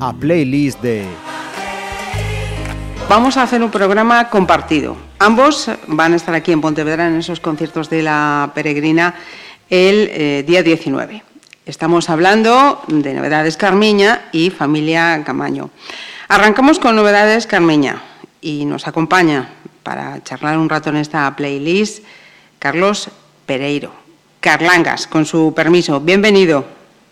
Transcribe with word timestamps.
A 0.00 0.12
playlist 0.12 0.80
de 0.82 1.04
Vamos 3.08 3.36
a 3.36 3.42
hacer 3.42 3.62
un 3.62 3.70
programa 3.70 4.28
compartido. 4.30 4.96
Ambos 5.18 5.70
van 5.86 6.12
a 6.12 6.16
estar 6.16 6.34
aquí 6.34 6.52
en 6.52 6.60
Pontevedra 6.60 7.06
en 7.06 7.16
esos 7.16 7.40
conciertos 7.40 7.88
de 7.88 8.02
la 8.02 8.50
peregrina 8.54 9.14
el 9.70 10.10
eh, 10.12 10.44
día 10.46 10.62
19. 10.62 11.22
Estamos 11.64 12.10
hablando 12.10 12.82
de 12.88 13.14
Novedades 13.14 13.56
Carmiña 13.56 14.22
y 14.32 14.50
Familia 14.50 15.22
Camaño. 15.24 15.70
Arrancamos 16.28 16.78
con 16.78 16.96
Novedades 16.96 17.46
Carmiña 17.46 18.02
y 18.40 18.64
nos 18.64 18.86
acompaña 18.86 19.55
para 19.86 20.20
charlar 20.24 20.58
un 20.58 20.68
rato 20.68 20.90
en 20.90 20.96
esta 20.96 21.36
playlist 21.36 22.02
Carlos 22.58 23.08
Pereiro. 23.46 23.92
Carlangas, 24.40 25.06
con 25.06 25.24
su 25.24 25.54
permiso. 25.54 26.00
Bienvenido. 26.00 26.64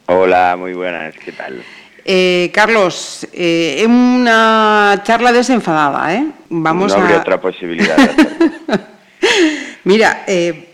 Hola, 0.07 0.57
muy 0.59 0.73
buenas, 0.75 1.15
¿qué 1.25 1.31
tal? 1.31 1.63
Eh, 2.05 2.51
Carlos, 2.53 3.29
eh, 3.33 3.77
es 3.79 3.87
una 3.87 5.01
charla 5.05 5.31
desenfadada, 5.31 6.15
¿eh? 6.15 6.27
Vamos 6.49 6.97
no 6.97 7.07
a... 7.07 7.17
otra 7.17 7.41
posibilidad. 7.41 7.97
Mira, 9.85 10.25
eh, 10.27 10.74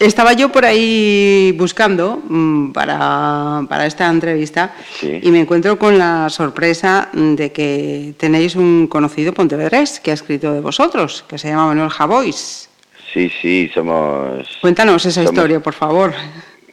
estaba 0.00 0.32
yo 0.32 0.50
por 0.50 0.64
ahí 0.64 1.52
buscando 1.56 2.22
mm, 2.28 2.72
para, 2.72 3.62
para, 3.68 3.86
esta 3.86 4.08
entrevista 4.08 4.74
y 5.02 5.30
me 5.30 5.40
encuentro 5.40 5.78
con 5.78 5.98
la 5.98 6.28
sorpresa 6.30 7.10
de 7.12 7.52
que 7.52 8.14
tenéis 8.16 8.54
un 8.56 8.86
conocido 8.86 9.32
pontevedrés 9.32 10.00
que 10.00 10.10
ha 10.10 10.14
escrito 10.14 10.52
de 10.52 10.60
vosotros, 10.60 11.24
que 11.28 11.38
se 11.38 11.48
llama 11.48 11.66
Manuel 11.66 11.90
Javois. 11.90 12.68
Sí, 13.12 13.30
sí, 13.40 13.70
somos... 13.72 14.46
Cuéntanos 14.60 15.04
esa 15.06 15.22
historia, 15.22 15.60
por 15.60 15.74
favor. 15.74 16.12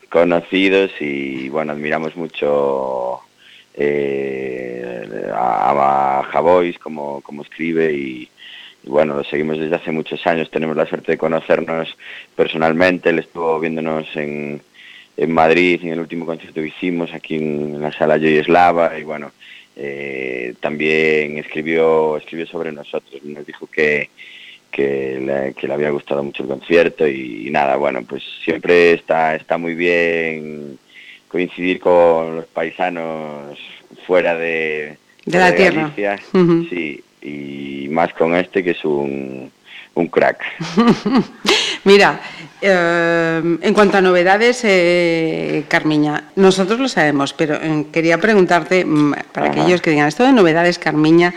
Conocidos 0.10 0.92
y, 1.00 1.50
bueno, 1.50 1.72
admiramos 1.72 2.16
mucho 2.16 3.22
eh, 3.74 5.32
a, 5.34 6.20
a 6.20 6.24
Javois 6.24 6.78
como, 6.78 7.22
como 7.22 7.42
escribe 7.42 7.94
y, 7.94 8.30
bueno, 8.88 9.16
lo 9.16 9.24
seguimos 9.24 9.58
desde 9.58 9.76
hace 9.76 9.92
muchos 9.92 10.26
años, 10.28 10.52
tenemos 10.52 10.76
la 10.76 10.86
suerte 10.86 11.14
de 11.14 11.18
conocernos 11.18 11.96
personalmente, 12.36 13.10
él 13.10 13.20
estuvo 13.20 13.60
viéndonos 13.60 14.08
en, 14.16 14.62
en 15.18 15.32
Madrid 15.32 15.80
en 15.84 15.94
el 15.94 16.00
último 16.00 16.26
concierto 16.26 16.62
que 16.62 16.68
hicimos 16.68 17.14
aquí 17.14 17.36
en, 17.36 17.82
la 17.82 17.92
sala 17.92 18.18
Joy 18.18 18.38
Eslava. 18.38 18.98
Y 18.98 19.04
bueno, 19.04 19.32
eh, 19.76 20.54
también 20.60 21.38
escribió, 21.38 22.18
escribió 22.18 22.46
sobre 22.48 22.72
nosotros, 22.72 23.24
nos 23.24 23.46
dijo 23.46 23.68
que, 23.68 24.10
que 24.72 25.20
le, 25.20 25.54
que 25.54 25.68
le 25.68 25.74
había 25.74 25.90
gustado 25.90 26.24
mucho 26.24 26.44
el 26.44 26.50
concierto. 26.50 27.08
Y, 27.08 27.50
nada, 27.52 27.78
bueno, 27.78 28.04
pues 28.04 28.24
siempre 28.44 28.94
está, 28.94 29.36
está 29.36 29.58
muy 29.58 29.76
bien 29.76 30.78
coincidir 31.28 31.80
con 31.80 32.38
los 32.38 32.46
paisanos 32.46 33.60
fuera 34.06 34.36
de, 34.36 34.98
de 35.26 35.38
la 35.38 35.56
tierra. 35.56 35.92
Sí, 36.70 37.02
y 37.26 37.88
más 37.90 38.14
con 38.14 38.36
este 38.36 38.64
que 38.64 38.72
es 38.72 38.86
un, 38.86 39.52
un 39.96 40.08
crack. 40.08 40.44
Mira, 41.84 42.20
eh, 42.62 43.58
en 43.62 43.74
cuanto 43.74 43.98
a 43.98 44.02
novedades, 44.02 44.62
eh, 44.64 45.64
Carmiña, 45.68 46.26
nosotros 46.36 46.80
lo 46.80 46.88
sabemos, 46.88 47.34
pero 47.34 47.56
eh, 47.56 47.88
quería 47.92 48.20
preguntarte, 48.20 48.86
mm, 48.86 49.14
para 49.32 49.52
aquellos 49.52 49.82
que 49.82 49.90
digan 49.90 50.08
esto 50.08 50.24
de 50.24 50.34
novedades, 50.34 50.78
Carmiña, 50.78 51.34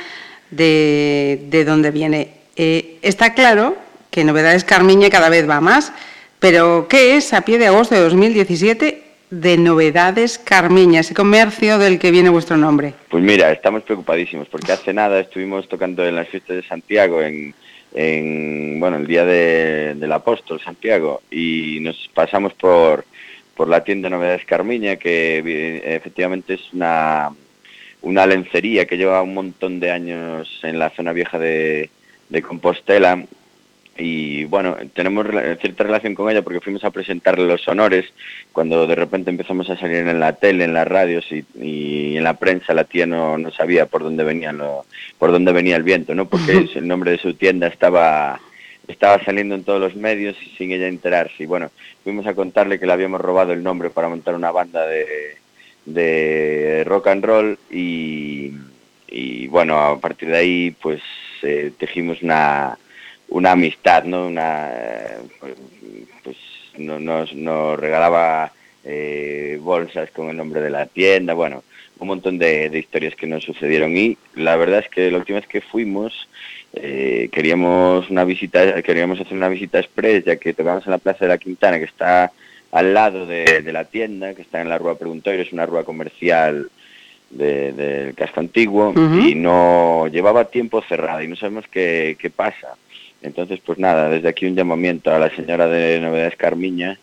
de, 0.51 1.47
de 1.49 1.65
dónde 1.65 1.91
viene. 1.91 2.31
está 2.57 3.35
claro 3.35 3.77
que 4.11 4.25
Novedades 4.25 4.65
Carmiña 4.65 5.11
cada 5.11 5.29
vez 5.29 5.49
va 5.49 5.61
más, 5.61 5.93
pero 6.39 6.89
¿qué 6.89 7.17
es 7.17 7.33
a 7.35 7.43
pie 7.43 7.59
de 7.59 7.67
agosto 7.67 7.95
de 7.95 8.01
2017 8.01 9.08
de 9.31 9.59
Novedades 9.59 10.39
Carmiña, 10.39 11.01
ese 11.01 11.15
comercio 11.15 11.79
del 11.79 11.99
que 11.99 12.11
viene 12.11 12.29
vuestro 12.29 12.57
nombre? 12.57 12.95
Pues 13.11 13.23
mira, 13.23 13.51
estamos 13.53 13.83
preocupadísimos 13.83 14.49
porque 14.49 14.73
hace 14.73 14.93
nada 14.93 15.21
estuvimos 15.21 15.69
tocando 15.69 16.07
en 16.07 16.17
las 16.17 16.29
fiestas 16.29 16.57
de 16.57 16.63
Santiago 16.63 17.23
en, 17.23 17.55
en 17.95 18.81
bueno, 18.81 18.97
el 18.97 19.07
día 19.07 19.25
del 19.25 20.13
apóstol 20.13 20.61
Santiago 20.61 21.23
y 21.31 21.79
nos 21.81 22.09
pasamos 22.15 22.55
por, 22.55 23.05
por 23.55 23.69
la 23.69 23.85
tienda 23.85 24.09
Novedades 24.09 24.45
Carmiña 24.45 24.97
que 24.97 25.39
eh, 25.39 25.97
efectivamente 25.97 26.55
es 26.55 26.73
una, 26.73 27.31
una 28.03 28.27
lencería 28.27 28.87
que 28.87 28.97
lleva 28.97 29.23
un 29.23 29.35
montón 29.35 29.81
de 29.81 29.91
años 29.91 30.49
en 30.63 30.79
la 30.79 30.91
zona 30.91 31.13
vieja 31.13 31.39
de, 31.39 31.91
de 32.29 32.43
Compostela 32.43 33.25
y 33.99 34.45
bueno, 34.45 34.77
tenemos 34.95 35.27
cierta 35.61 35.83
relación 35.83 36.15
con 36.15 36.31
ella 36.31 36.43
porque 36.43 36.61
fuimos 36.61 36.85
a 36.85 36.93
presentarle 36.93 37.47
los 37.47 37.67
honores 37.67 38.07
cuando 38.53 38.87
de 38.87 38.95
repente 38.95 39.31
empezamos 39.31 39.69
a 39.71 39.77
salir 39.77 39.97
en 39.97 40.21
la 40.21 40.35
tele, 40.35 40.65
en 40.65 40.73
las 40.73 40.87
radios 40.87 41.27
y, 41.31 42.17
en 42.17 42.23
la 42.23 42.35
prensa 42.35 42.75
la 42.75 42.85
tía 42.85 43.07
no, 43.07 43.37
no 43.39 43.51
sabía 43.51 43.87
por 43.87 44.05
dónde 44.05 44.23
venía 44.23 44.53
lo, 44.53 44.87
por 45.19 45.33
dónde 45.33 45.53
venía 45.53 45.75
el 45.75 45.83
viento, 45.83 46.15
¿no? 46.15 46.29
Porque 46.29 46.69
el 46.75 46.87
nombre 46.87 47.11
de 47.11 47.19
su 47.19 47.35
tienda 47.35 47.67
estaba 47.67 48.41
estaba 48.87 49.23
saliendo 49.23 49.55
en 49.55 49.65
todos 49.65 49.81
los 49.81 49.97
medios 49.97 50.37
y 50.43 50.51
sin 50.57 50.73
ella 50.73 50.89
enterarse. 50.89 51.43
Y 51.43 51.47
bueno, 51.47 51.71
fuimos 52.05 52.27
a 52.27 52.35
contarle 52.35 52.79
que 52.79 52.87
le 52.87 52.93
habíamos 52.93 53.21
robado 53.21 53.53
el 53.53 53.63
nombre 53.63 53.91
para 53.91 54.09
montar 54.09 54.35
una 54.35 54.51
banda 54.51 54.87
de, 54.87 55.37
de 55.85 56.85
rock 56.87 57.09
and 57.09 57.25
roll 57.25 57.59
y, 57.71 58.53
y 59.09 59.47
bueno, 59.49 59.79
a 59.79 60.01
partir 60.01 60.31
de 60.31 60.39
ahí 60.39 60.71
pues 60.81 61.03
eh, 61.43 61.73
tejimos 61.79 62.23
una 62.23 62.79
una 63.29 63.53
amistad, 63.53 64.05
¿no? 64.05 64.27
Una, 64.27 64.71
pues 66.23 66.37
nos, 66.79 67.35
nos 67.35 67.79
regalaba 67.79 68.53
eh, 68.85 69.59
bolsas 69.61 70.11
con 70.11 70.31
el 70.31 70.37
nombre 70.37 70.61
de 70.61 70.71
la 70.71 70.87
tienda, 70.87 71.35
bueno, 71.35 71.63
un 71.99 72.09
montón 72.09 72.39
de, 72.39 72.71
historias 72.73 73.15
que 73.15 73.27
nos 73.27 73.45
sucedieron. 73.45 73.97
Y 73.97 74.17
la 74.35 74.57
verdad 74.57 74.81
es 74.81 74.89
que 74.89 75.11
la 75.11 75.19
última 75.19 75.41
vez 75.41 75.49
que 75.49 75.61
fuimos 75.61 76.29
eh, 76.75 77.29
queríamos 77.33 78.09
una 78.11 78.25
visita, 78.25 78.83
queríamos 78.83 79.21
hacer 79.21 79.35
una 79.35 79.49
visita 79.49 79.79
express 79.79 80.25
ya 80.25 80.37
que 80.37 80.55
tocamos 80.55 80.87
en 80.87 80.93
la 80.93 80.99
Plaza 80.99 81.25
de 81.25 81.29
la 81.29 81.39
Quintana 81.39 81.79
que 81.79 81.87
está 81.87 82.31
al 82.71 82.93
lado 82.93 83.27
de, 83.27 83.63
la 83.73 83.85
tienda, 83.85 84.35
que 84.35 84.43
está 84.43 84.61
en 84.61 84.69
la 84.69 84.77
Rúa 84.77 84.99
Preguntorio, 84.99 85.41
es 85.41 85.53
una 85.53 85.65
rúa 85.65 85.85
comercial 85.85 86.71
del 87.31 88.15
casco 88.15 88.41
antiguo 88.41 88.95
y 89.23 89.35
no 89.35 90.07
llevaba 90.09 90.47
tiempo 90.47 90.83
cerrada 90.83 91.23
y 91.23 91.29
no 91.29 91.37
sabemos 91.37 91.67
qué, 91.71 92.17
qué 92.19 92.31
pasa 92.31 92.77
entonces, 93.23 93.61
pues 93.65 93.79
nada, 93.79 94.09
desde 94.09 94.29
aquí 94.29 94.47
un 94.47 94.55
llamamiento 94.55 95.13
a 95.13 95.19
la 95.19 95.35
señora 95.35 95.67
de 95.67 96.01
Novedades 96.01 96.37
Carmiña, 96.37 96.99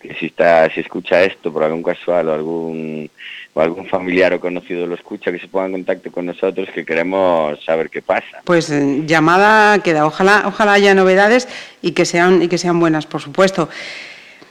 que 0.00 0.14
si 0.14 0.26
está, 0.26 0.70
si 0.70 0.80
escucha 0.80 1.22
esto 1.24 1.52
por 1.52 1.64
algún 1.64 1.82
casual 1.82 2.28
o 2.28 2.34
algún 2.34 3.10
o 3.54 3.60
algún 3.62 3.86
familiar 3.86 4.34
o 4.34 4.40
conocido 4.40 4.86
lo 4.86 4.94
escucha, 4.94 5.32
que 5.32 5.38
se 5.38 5.48
ponga 5.48 5.66
en 5.66 5.72
contacto 5.72 6.12
con 6.12 6.26
nosotros, 6.26 6.68
que 6.74 6.84
queremos 6.84 7.58
saber 7.64 7.88
qué 7.88 8.02
pasa. 8.02 8.42
Pues 8.44 8.70
eh, 8.70 9.02
llamada 9.06 9.78
queda, 9.78 10.04
ojalá, 10.04 10.42
ojalá 10.44 10.74
haya 10.74 10.94
novedades 10.94 11.48
y 11.80 11.92
que 11.92 12.04
sean, 12.04 12.42
y 12.42 12.48
que 12.48 12.58
sean 12.58 12.78
buenas, 12.78 13.06
por 13.06 13.22
supuesto. 13.22 13.70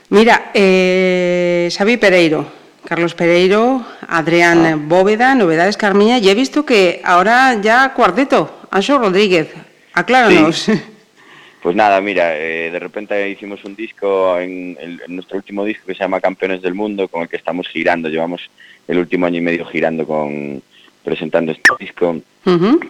Mira, 0.08 0.50
eh, 0.54 1.68
Xavi 1.70 1.98
Pereiro, 1.98 2.46
Carlos 2.84 3.14
Pereiro, 3.14 3.86
Adrián 4.08 4.66
ah. 4.66 4.76
Bóveda, 4.76 5.36
Novedades 5.36 5.76
Carmiña, 5.76 6.18
y 6.18 6.28
he 6.28 6.34
visto 6.34 6.66
que 6.66 7.00
ahora 7.04 7.60
ya 7.62 7.94
cuarteto, 7.94 8.66
Ancho 8.72 8.98
Rodríguez, 8.98 9.54
acláranos. 9.94 10.66
Pues 11.66 11.74
nada, 11.74 12.00
mira, 12.00 12.38
eh, 12.38 12.70
de 12.70 12.78
repente 12.78 13.28
hicimos 13.28 13.64
un 13.64 13.74
disco, 13.74 14.38
en, 14.38 14.78
nuestro 15.08 15.36
último 15.36 15.64
disco 15.64 15.84
que 15.84 15.94
se 15.94 16.04
llama 16.04 16.20
Campeones 16.20 16.62
del 16.62 16.74
Mundo, 16.74 17.08
con 17.08 17.22
el 17.22 17.28
que 17.28 17.34
estamos 17.34 17.66
girando, 17.66 18.08
llevamos 18.08 18.40
el 18.86 18.98
último 18.98 19.26
año 19.26 19.38
y 19.38 19.40
medio 19.40 19.64
girando 19.64 20.06
con 20.06 20.62
presentando 21.02 21.50
este 21.50 21.72
disco, 21.80 22.20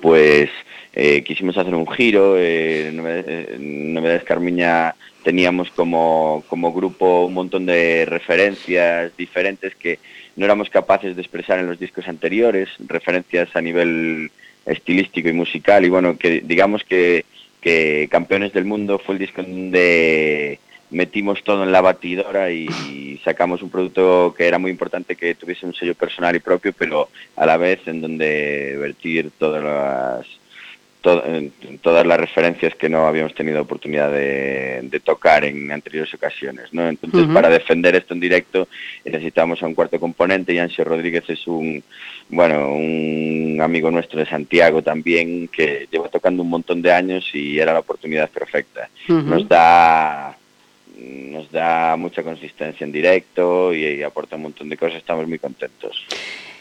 pues 0.03 0.51
eh, 0.93 1.23
quisimos 1.25 1.57
hacer 1.57 1.75
un 1.75 1.89
giro, 1.89 2.35
eh, 2.37 2.91
Novedades, 2.93 3.59
Novedades 3.59 4.25
Carmiña 4.25 4.95
teníamos 5.25 5.71
como, 5.71 6.45
como 6.47 6.75
grupo 6.75 7.25
un 7.25 7.33
montón 7.33 7.65
de 7.65 8.05
referencias 8.05 9.11
diferentes 9.17 9.75
que 9.75 10.01
no 10.37 10.45
éramos 10.45 10.69
capaces 10.69 11.17
de 11.17 11.23
expresar 11.23 11.59
en 11.61 11.67
los 11.67 11.81
discos 11.81 12.07
anteriores, 12.09 12.69
referencias 12.81 13.49
a 13.57 13.63
nivel 13.63 14.31
estilístico 14.67 15.31
y 15.31 15.33
musical, 15.33 15.83
y 15.87 15.89
bueno, 15.89 16.19
que 16.19 16.43
digamos 16.43 16.85
que 16.85 17.25
que 17.67 18.07
Campeones 18.09 18.53
del 18.53 18.65
Mundo 18.65 19.01
fue 19.05 19.17
el 19.17 19.19
disco 19.19 19.43
donde 19.43 20.61
metimos 20.91 21.43
todo 21.43 21.65
en 21.65 21.73
la 21.73 21.81
batidora 21.81 22.53
y 22.53 23.21
sacamos 23.25 23.61
un 23.61 23.71
producto 23.71 24.33
que 24.39 24.47
era 24.47 24.57
muy 24.57 24.71
importante 24.71 25.17
que 25.17 25.35
tuviese 25.35 25.67
un 25.67 25.75
sello 25.75 25.97
personal 25.97 26.37
y 26.37 26.39
propio, 26.39 26.73
pero 26.73 27.09
a 27.35 27.45
la 27.45 27.57
vez 27.57 27.81
en 27.87 28.01
donde 28.01 28.77
vertir 28.79 29.33
todas 29.37 29.65
las 29.65 30.29
todas 31.83 32.07
las 32.07 32.19
referencias 32.19 32.75
que 32.75 32.89
no 32.89 33.07
habíamos 33.07 33.35
tenido 33.35 33.63
oportunidad 33.63 34.11
de, 34.11 35.01
tocar 35.05 35.45
en 35.45 35.71
anteriores 35.71 36.13
ocasiones. 36.15 36.73
¿no? 36.73 36.89
Entonces, 36.89 37.27
para 37.33 37.49
defender 37.49 37.95
esto 37.95 38.15
en 38.15 38.21
directo 38.21 38.69
necesitamos 39.05 39.63
a 39.63 39.67
un 39.67 39.75
cuarto 39.75 40.01
componente 40.01 40.53
y 40.53 40.59
Ansio 40.59 40.85
Rodríguez 40.85 41.25
es 41.29 41.47
un, 41.47 41.83
bueno, 42.29 42.73
un 42.73 43.59
amigo 43.63 43.91
nuestro 43.91 44.19
de 44.19 44.27
Santiago 44.27 44.83
también 44.83 45.49
que 45.49 45.87
lleva 45.91 46.09
tocando 46.09 46.43
un 46.43 46.51
montón 46.51 46.83
de 46.83 46.93
años 46.93 47.31
y 47.35 47.59
era 47.59 47.73
la 47.73 47.81
oportunidad 47.81 48.31
perfecta. 48.31 48.89
Nos 49.09 49.49
da 49.49 50.37
nos 50.99 51.51
da 51.51 51.97
mucha 51.97 52.23
consistencia 52.23 52.85
en 52.85 52.93
directo 52.93 53.75
y, 53.75 54.03
aporta 54.03 54.37
un 54.37 54.43
montón 54.43 54.69
de 54.69 54.77
cosas, 54.77 54.97
estamos 54.97 55.29
muy 55.29 55.39
contentos. 55.39 56.05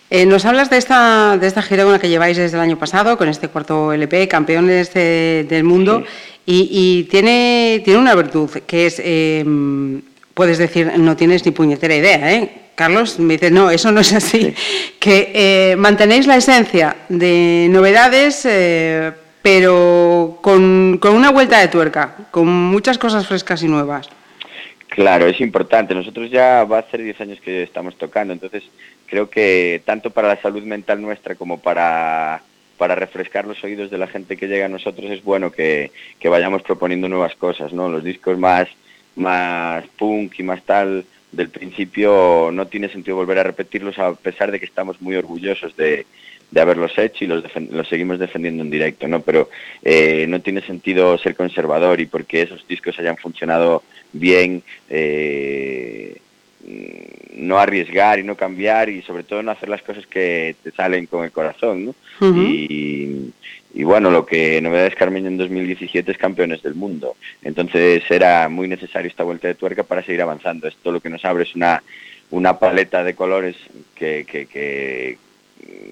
Eh, 0.10 0.26
nos 0.26 0.46
hablas 0.46 0.70
de 0.70 0.78
esta, 0.78 1.38
de 1.38 1.48
esta 1.48 1.64
gira 1.64 1.84
con 1.84 1.92
la 1.92 2.00
que 2.00 2.10
lleváis 2.10 2.38
desde 2.38 2.58
el 2.58 2.62
año 2.62 2.78
pasado, 2.78 3.18
con 3.18 3.28
este 3.28 3.48
cuarto 3.48 3.92
LP, 3.92 4.28
Campeones 4.28 4.94
del 4.94 5.64
Mundo, 5.64 6.04
y, 6.46 7.04
tiene, 7.06 7.82
tiene 7.84 8.00
una 8.00 8.14
virtud, 8.14 8.50
que 8.68 8.86
es, 8.86 9.02
em, 9.04 10.04
puedes 10.36 10.60
decir, 10.60 10.92
no 10.98 11.16
tienes 11.16 11.44
ni 11.44 11.52
puñetera 11.52 11.96
idea, 11.96 12.34
¿eh? 12.34 12.50
Carlos 12.76 13.18
me 13.20 13.34
dice, 13.36 13.50
no, 13.50 13.72
eso 13.72 13.92
no 13.92 14.02
es 14.02 14.14
así, 14.14 14.54
que 15.00 15.32
eh, 15.34 15.76
mantenéis 15.76 16.28
la 16.28 16.38
esencia 16.38 16.98
de 17.10 17.68
novedades, 17.72 18.46
eh, 18.46 19.12
pero 19.42 20.38
con, 20.42 21.00
con 21.02 21.16
una 21.16 21.32
vuelta 21.32 21.60
de 21.60 21.68
tuerca, 21.68 22.16
con 22.30 22.48
muchas 22.48 22.98
cosas 23.00 23.26
frescas 23.26 23.64
y 23.64 23.68
nuevas. 23.68 24.10
Claro, 24.90 25.28
es 25.28 25.42
importante. 25.42 25.94
Nosotros 25.94 26.32
ya 26.32 26.64
va 26.64 26.80
a 26.80 26.90
ser 26.90 27.02
10 27.04 27.20
años 27.22 27.40
que 27.42 27.64
estamos 27.64 27.98
tocando, 27.98 28.34
entonces 28.34 28.64
creo 29.06 29.30
que 29.30 29.82
tanto 29.86 30.12
para 30.12 30.28
la 30.28 30.42
salud 30.42 30.64
mental 30.64 31.02
nuestra 31.02 31.36
como 31.36 31.60
para, 31.60 32.42
para 32.78 32.96
refrescar 32.96 33.46
los 33.46 33.64
oídos 33.64 33.92
de 33.92 33.98
la 33.98 34.08
gente 34.08 34.38
que 34.38 34.48
llega 34.48 34.66
a 34.66 34.70
nosotros 34.70 35.10
es 35.12 35.24
bueno 35.24 35.52
que, 35.52 35.92
que 36.20 36.30
vayamos 36.30 36.64
proponiendo 36.64 37.08
nuevas 37.10 37.36
cosas, 37.36 37.74
¿no? 37.74 37.90
Los 37.90 38.04
discos 38.04 38.38
más, 38.38 38.68
más 39.16 39.86
punk 39.98 40.40
y 40.40 40.44
más 40.44 40.64
tal 40.64 41.06
del 41.32 41.50
principio 41.50 42.50
no 42.52 42.68
tiene 42.68 42.90
sentido 42.90 43.18
volver 43.18 43.40
a 43.40 43.44
repetirlos 43.44 44.00
a 44.00 44.14
pesar 44.14 44.52
de 44.52 44.60
que 44.60 44.66
estamos 44.66 45.02
muy 45.02 45.16
orgullosos 45.16 45.76
de, 45.76 46.06
de 46.52 46.62
haberlos 46.62 46.98
hecho 46.98 47.26
y 47.26 47.28
los, 47.28 47.44
los 47.72 47.88
seguimos 47.88 48.20
defendiendo 48.20 48.64
en 48.64 48.70
directo, 48.70 49.08
¿no? 49.08 49.22
Pero 49.22 49.50
eh, 49.84 50.26
no 50.28 50.42
tiene 50.42 50.62
sentido 50.62 51.18
ser 51.18 51.36
conservador 51.36 52.00
y 52.00 52.06
porque 52.06 52.44
esos 52.44 52.66
discos 52.68 52.98
hayan 53.00 53.18
funcionado 53.18 53.84
bien, 54.14 54.64
eh, 54.90 56.18
no 57.36 57.60
arriesgar 57.60 58.20
y 58.20 58.24
no 58.24 58.36
cambiar 58.36 58.90
y 58.90 59.02
sobre 59.02 59.24
todo 59.24 59.44
no 59.44 59.52
hacer 59.52 59.70
las 59.70 59.82
cosas 59.82 60.06
que 60.08 60.56
te 60.64 60.72
salen 60.72 61.06
con 61.06 61.24
el 61.24 61.32
corazón, 61.32 61.86
¿no? 61.86 61.96
y, 62.22 63.32
y, 63.74 63.84
bueno, 63.84 64.10
lo 64.10 64.26
que 64.26 64.62
Novedades 64.62 64.96
Carmen 64.96 65.26
en 65.26 65.38
2017 65.38 66.12
es 66.12 66.18
campeones 66.18 66.64
del 66.64 66.76
mundo. 66.76 67.16
Entonces 67.44 68.04
era 68.10 68.48
muy 68.50 68.68
necesario 68.68 69.10
esta 69.10 69.24
vuelta 69.24 69.48
de 69.48 69.56
tuerca 69.56 69.84
para 69.84 70.04
seguir 70.04 70.22
avanzando. 70.22 70.68
Esto 70.68 70.92
lo 70.92 71.02
que 71.02 71.10
nos 71.10 71.26
abre 71.26 71.44
es 71.44 71.56
una, 71.56 71.84
una 72.32 72.58
paleta 72.58 73.04
de 73.04 73.16
colores 73.16 73.56
que, 73.96 74.26
que, 74.26 74.46
que, 74.46 75.18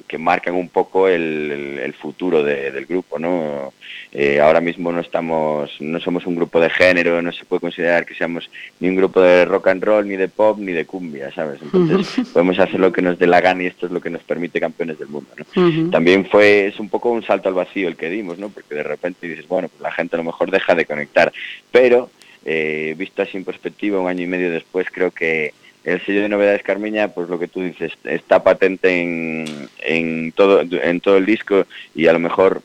que 0.07 0.17
marcan 0.17 0.55
un 0.55 0.69
poco 0.69 1.07
el, 1.07 1.79
el, 1.81 1.93
futuro 1.93 2.43
de, 2.43 2.71
del 2.71 2.85
grupo, 2.85 3.17
¿no? 3.17 3.73
Eh, 4.11 4.39
ahora 4.39 4.61
mismo 4.61 4.91
no 4.91 4.99
estamos, 4.99 5.71
no 5.79 5.99
somos 5.99 6.25
un 6.27 6.35
grupo 6.35 6.59
de 6.59 6.69
género, 6.69 7.21
no 7.21 7.31
se 7.31 7.45
puede 7.45 7.61
considerar 7.61 8.05
que 8.05 8.13
seamos 8.13 8.49
ni 8.79 8.89
un 8.89 8.95
grupo 8.95 9.21
de 9.21 9.45
rock 9.45 9.67
and 9.67 9.83
roll, 9.83 10.07
ni 10.07 10.15
de 10.15 10.27
pop, 10.27 10.59
ni 10.59 10.71
de 10.71 10.85
cumbia, 10.85 11.31
¿sabes? 11.31 11.59
Entonces 11.61 12.27
podemos 12.33 12.59
hacer 12.59 12.79
lo 12.79 12.91
que 12.91 13.01
nos 13.01 13.17
dé 13.17 13.25
la 13.25 13.41
gana 13.41 13.63
y 13.63 13.67
esto 13.67 13.87
es 13.87 13.91
lo 13.91 14.01
que 14.01 14.09
nos 14.09 14.23
permite 14.23 14.59
campeones 14.59 14.99
del 14.99 15.07
mundo, 15.07 15.29
¿no? 15.37 15.89
También 15.89 16.25
fue, 16.25 16.67
es 16.67 16.79
un 16.79 16.89
poco 16.89 17.09
un 17.09 17.23
salto 17.23 17.49
al 17.49 17.55
vacío 17.55 17.87
el 17.87 17.95
que 17.95 18.09
dimos, 18.09 18.37
¿no? 18.37 18.49
Porque 18.49 18.75
de 18.75 18.83
repente 18.83 19.27
dices, 19.27 19.47
bueno, 19.47 19.67
pues 19.69 19.81
la 19.81 19.91
gente 19.91 20.15
a 20.15 20.19
lo 20.19 20.25
mejor 20.25 20.51
deja 20.51 20.75
de 20.75 20.85
conectar, 20.85 21.31
pero 21.71 22.09
eh, 22.45 22.93
visto 22.97 23.21
así 23.21 23.37
en 23.37 23.45
perspectiva, 23.45 23.99
un 23.99 24.09
año 24.09 24.23
y 24.23 24.27
medio 24.27 24.51
después, 24.51 24.87
creo 24.91 25.11
que 25.11 25.53
el 25.83 26.01
sello 26.05 26.21
de 26.21 26.29
novedades 26.29 26.63
Carmiña, 26.63 27.09
pues 27.09 27.29
lo 27.29 27.39
que 27.39 27.47
tú 27.47 27.61
dices, 27.61 27.93
está 28.03 28.43
patente 28.43 29.01
en, 29.01 29.69
en, 29.79 30.31
todo, 30.31 30.61
en 30.61 31.01
todo 31.01 31.17
el 31.17 31.25
disco 31.25 31.65
y 31.93 32.07
a 32.07 32.13
lo 32.13 32.19
mejor 32.19 32.61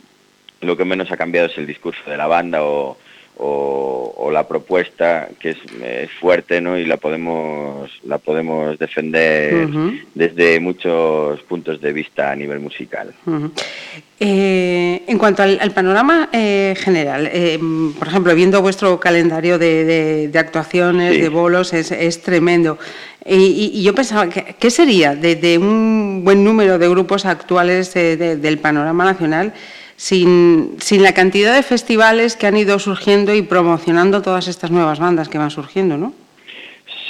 lo 0.60 0.76
que 0.76 0.84
menos 0.84 1.10
ha 1.10 1.16
cambiado 1.16 1.48
es 1.48 1.58
el 1.58 1.66
discurso 1.66 2.08
de 2.08 2.16
la 2.16 2.26
banda 2.26 2.62
o, 2.62 2.96
o, 3.38 4.30
la 4.32 4.46
propuesta 4.46 5.28
que 5.40 5.50
es, 5.50 6.10
fuerte 6.20 6.60
¿no? 6.60 6.76
y 6.76 6.84
la 6.84 6.98
podemos 6.98 7.90
la 8.04 8.18
podemos 8.18 8.78
defender 8.78 9.66
desde 10.14 10.60
muchos 10.60 11.40
puntos 11.42 11.80
de 11.80 11.92
vista 11.92 12.30
a 12.30 12.36
nivel 12.36 12.60
musical. 12.60 13.14
Eh, 14.20 15.04
en 15.06 15.16
cuanto 15.16 15.44
al, 15.44 15.70
panorama 15.70 16.28
eh, 16.32 16.74
general, 16.76 17.30
eh, 17.32 17.58
por 17.96 18.08
ejemplo, 18.08 18.34
viendo 18.34 18.60
vuestro 18.60 18.98
calendario 18.98 19.58
de, 19.58 20.30
actuaciones, 20.34 21.20
de 21.20 21.28
bolos, 21.28 21.72
es, 21.72 21.92
es 21.92 22.20
tremendo. 22.22 22.78
Y, 23.24 23.80
yo 23.82 23.94
pensaba, 23.94 24.28
¿qué 24.28 24.70
sería 24.70 25.14
de, 25.14 25.58
un 25.58 26.22
buen 26.24 26.42
número 26.42 26.78
de 26.78 26.88
grupos 26.88 27.26
actuales 27.26 27.94
del 27.94 28.58
panorama 28.58 29.04
nacional? 29.04 29.52
Sin, 29.98 30.76
sin 30.78 31.02
la 31.02 31.12
cantidad 31.12 31.54
de 31.54 31.64
festivales 31.64 32.36
que 32.36 32.46
han 32.46 32.56
ido 32.56 32.78
surgiendo 32.78 33.34
y 33.34 33.42
promocionando 33.42 34.22
todas 34.22 34.46
estas 34.46 34.70
nuevas 34.70 35.00
bandas 35.00 35.28
que 35.28 35.38
van 35.38 35.50
surgiendo, 35.50 35.98
¿no? 35.98 36.14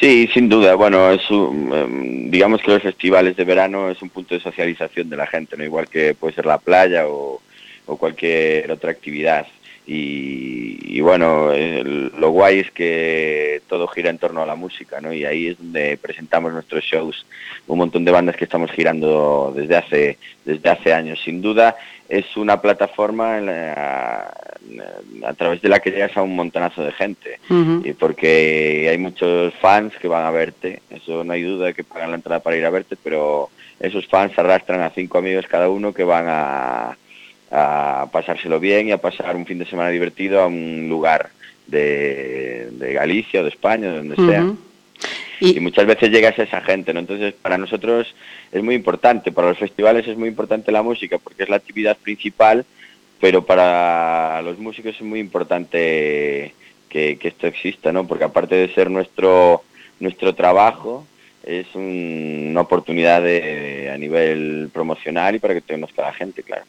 Sí, 0.00 0.28
sin 0.32 0.48
duda. 0.48 0.74
Bueno, 0.74 1.10
es 1.10 1.20
em, 1.30 2.30
digamos 2.30 2.62
que 2.62 2.70
los 2.70 2.82
festivales 2.82 3.36
de 3.36 3.44
verano 3.44 3.90
es 3.90 4.00
un 4.00 4.08
punto 4.08 4.34
de 4.34 4.40
socialización 4.40 5.10
de 5.10 5.16
la 5.18 5.26
gente, 5.26 5.56
no 5.56 5.64
igual 5.64 5.86
que 5.86 6.14
puede 6.14 6.34
ser 6.34 6.46
la 6.46 6.56
playa 6.56 7.06
o, 7.06 7.42
o 7.86 7.96
cualquier 7.98 8.70
otra 8.72 8.90
actividad. 8.90 9.46
Y, 9.90 11.00
bueno, 11.00 11.50
lo 12.18 12.30
guay 12.30 12.58
es 12.58 12.70
que 12.72 13.62
todo 13.68 13.86
gira 13.86 14.10
en 14.10 14.18
torno 14.18 14.42
a 14.42 14.46
la 14.46 14.54
música, 14.54 15.00
¿no? 15.00 15.14
Y 15.14 15.24
ahí 15.24 15.48
es 15.48 15.58
donde 15.58 15.96
presentamos 15.96 16.52
nuestros 16.52 16.84
shows, 16.84 17.24
un 17.66 17.78
montón 17.78 18.04
de 18.04 18.10
bandas 18.10 18.36
que 18.36 18.44
estamos 18.44 18.70
girando 18.70 19.50
desde 19.56 19.76
hace 19.76 20.18
desde 20.44 20.68
hace 20.68 20.92
años. 20.92 21.18
Sin 21.24 21.40
duda, 21.40 21.74
es 22.06 22.36
una 22.36 22.60
plataforma 22.60 23.38
a, 23.38 25.32
través 25.38 25.62
de 25.62 25.70
la 25.70 25.80
que 25.80 25.90
llegas 25.90 26.14
a 26.18 26.22
un 26.22 26.36
montonazo 26.36 26.82
de 26.82 26.92
gente. 26.92 27.40
y 27.48 27.92
porque 27.94 28.88
hay 28.90 28.98
muchos 28.98 29.54
fans 29.54 29.94
que 29.96 30.08
van 30.08 30.26
a 30.26 30.30
verte, 30.30 30.82
eso 30.90 31.24
no 31.24 31.32
hay 31.32 31.42
duda 31.42 31.66
de 31.66 31.74
que 31.74 31.84
pagan 31.84 32.10
la 32.10 32.16
entrada 32.16 32.40
para 32.40 32.58
ir 32.58 32.66
a 32.66 32.70
verte, 32.70 32.96
pero 33.02 33.48
esos 33.80 34.06
fans 34.06 34.38
arrastran 34.38 34.82
a 34.82 34.90
cinco 34.90 35.16
amigos 35.16 35.46
cada 35.46 35.70
uno 35.70 35.94
que 35.94 36.04
van 36.04 36.26
a, 36.28 36.98
pasárselo 37.50 38.60
bien 38.60 38.88
y 38.88 38.92
a 38.92 38.98
pasar 38.98 39.36
un 39.36 39.46
fin 39.46 39.58
de 39.58 39.66
semana 39.66 39.90
divertido 39.90 40.40
a 40.40 40.46
un 40.46 40.88
lugar 40.88 41.30
de, 41.66 42.68
Galicia 42.94 43.40
o 43.40 43.44
de 43.44 43.50
España, 43.50 43.90
de 43.90 43.96
donde 43.96 44.16
sea. 44.16 44.52
Y, 45.40 45.60
muchas 45.60 45.86
veces 45.86 46.10
llegas 46.10 46.38
a 46.38 46.42
esa 46.42 46.60
gente, 46.62 46.92
¿no? 46.92 47.00
Entonces, 47.00 47.32
para 47.34 47.58
nosotros 47.58 48.12
es 48.50 48.62
muy 48.62 48.74
importante, 48.74 49.30
para 49.30 49.48
los 49.48 49.58
festivales 49.58 50.06
es 50.08 50.16
muy 50.16 50.28
importante 50.28 50.72
la 50.72 50.82
música 50.82 51.18
porque 51.18 51.44
es 51.44 51.48
la 51.48 51.56
actividad 51.56 51.96
principal, 51.96 52.64
pero 53.20 53.44
para 53.44 54.42
los 54.42 54.58
músicos 54.58 54.96
es 54.96 55.02
muy 55.02 55.20
importante 55.20 56.54
que, 56.88 57.18
que 57.18 57.28
esto 57.28 57.46
exista, 57.46 57.92
¿no? 57.92 58.06
Porque 58.06 58.24
aparte 58.24 58.56
de 58.56 58.74
ser 58.74 58.90
nuestro, 58.90 59.62
nuestro 60.00 60.34
trabajo, 60.34 61.06
es 61.48 61.66
una 61.74 62.60
oportunidad 62.60 63.22
de, 63.22 63.90
a 63.90 63.96
nivel 63.96 64.68
promocional 64.70 65.34
y 65.34 65.38
para 65.38 65.54
que 65.54 65.62
te 65.62 65.72
conozca 65.72 66.02
la 66.02 66.12
gente, 66.12 66.42
claro. 66.42 66.64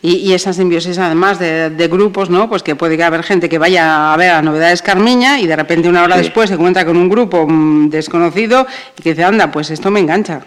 y, 0.00 0.32
esa 0.32 0.52
simbiosis, 0.52 0.98
además 0.98 1.40
de, 1.40 1.88
grupos, 1.88 2.30
¿no? 2.30 2.48
Pues 2.48 2.62
que 2.62 2.76
puede 2.76 3.02
haber 3.02 3.24
gente 3.24 3.48
que 3.48 3.58
vaya 3.58 4.12
a 4.12 4.16
ver 4.16 4.30
las 4.30 4.44
novedades 4.44 4.82
Carmiña 4.82 5.40
y 5.40 5.48
de 5.48 5.56
repente 5.56 5.88
una 5.88 6.04
hora 6.04 6.16
después 6.16 6.48
se 6.48 6.54
encuentra 6.54 6.84
con 6.84 6.96
un 6.96 7.08
grupo 7.08 7.44
mm, 7.46 7.90
desconocido 7.90 8.66
y 8.96 9.02
que 9.02 9.10
dice, 9.10 9.24
anda, 9.24 9.50
pues 9.50 9.70
esto 9.70 9.90
me 9.90 9.98
engancha. 9.98 10.46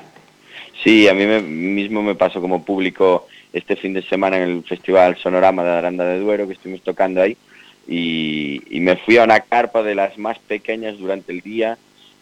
Sí, 0.82 1.10
a 1.10 1.14
mí 1.14 1.26
mismo 1.26 2.02
me 2.02 2.16
pasó 2.16 2.40
como 2.40 2.64
público 2.64 3.28
este 3.52 3.76
fin 3.76 3.94
de 3.94 4.02
semana 4.04 4.38
en 4.38 4.44
el 4.44 4.64
Festival 4.64 5.18
Sonorama 5.18 5.64
de 5.64 5.72
Aranda 5.72 6.06
de 6.06 6.20
Duero, 6.20 6.48
que 6.48 6.54
estuvimos 6.54 6.84
tocando 6.84 7.22
ahí, 7.22 7.36
y, 7.86 8.62
y 8.70 8.80
me 8.80 8.96
fui 8.96 9.18
a 9.18 9.26
una 9.26 9.42
carpa 9.42 9.84
de 9.84 9.96
las 9.96 10.18
más 10.18 10.40
pequeñas 10.40 10.98
durante 10.98 11.34
el 11.34 11.42
día, 11.42 11.78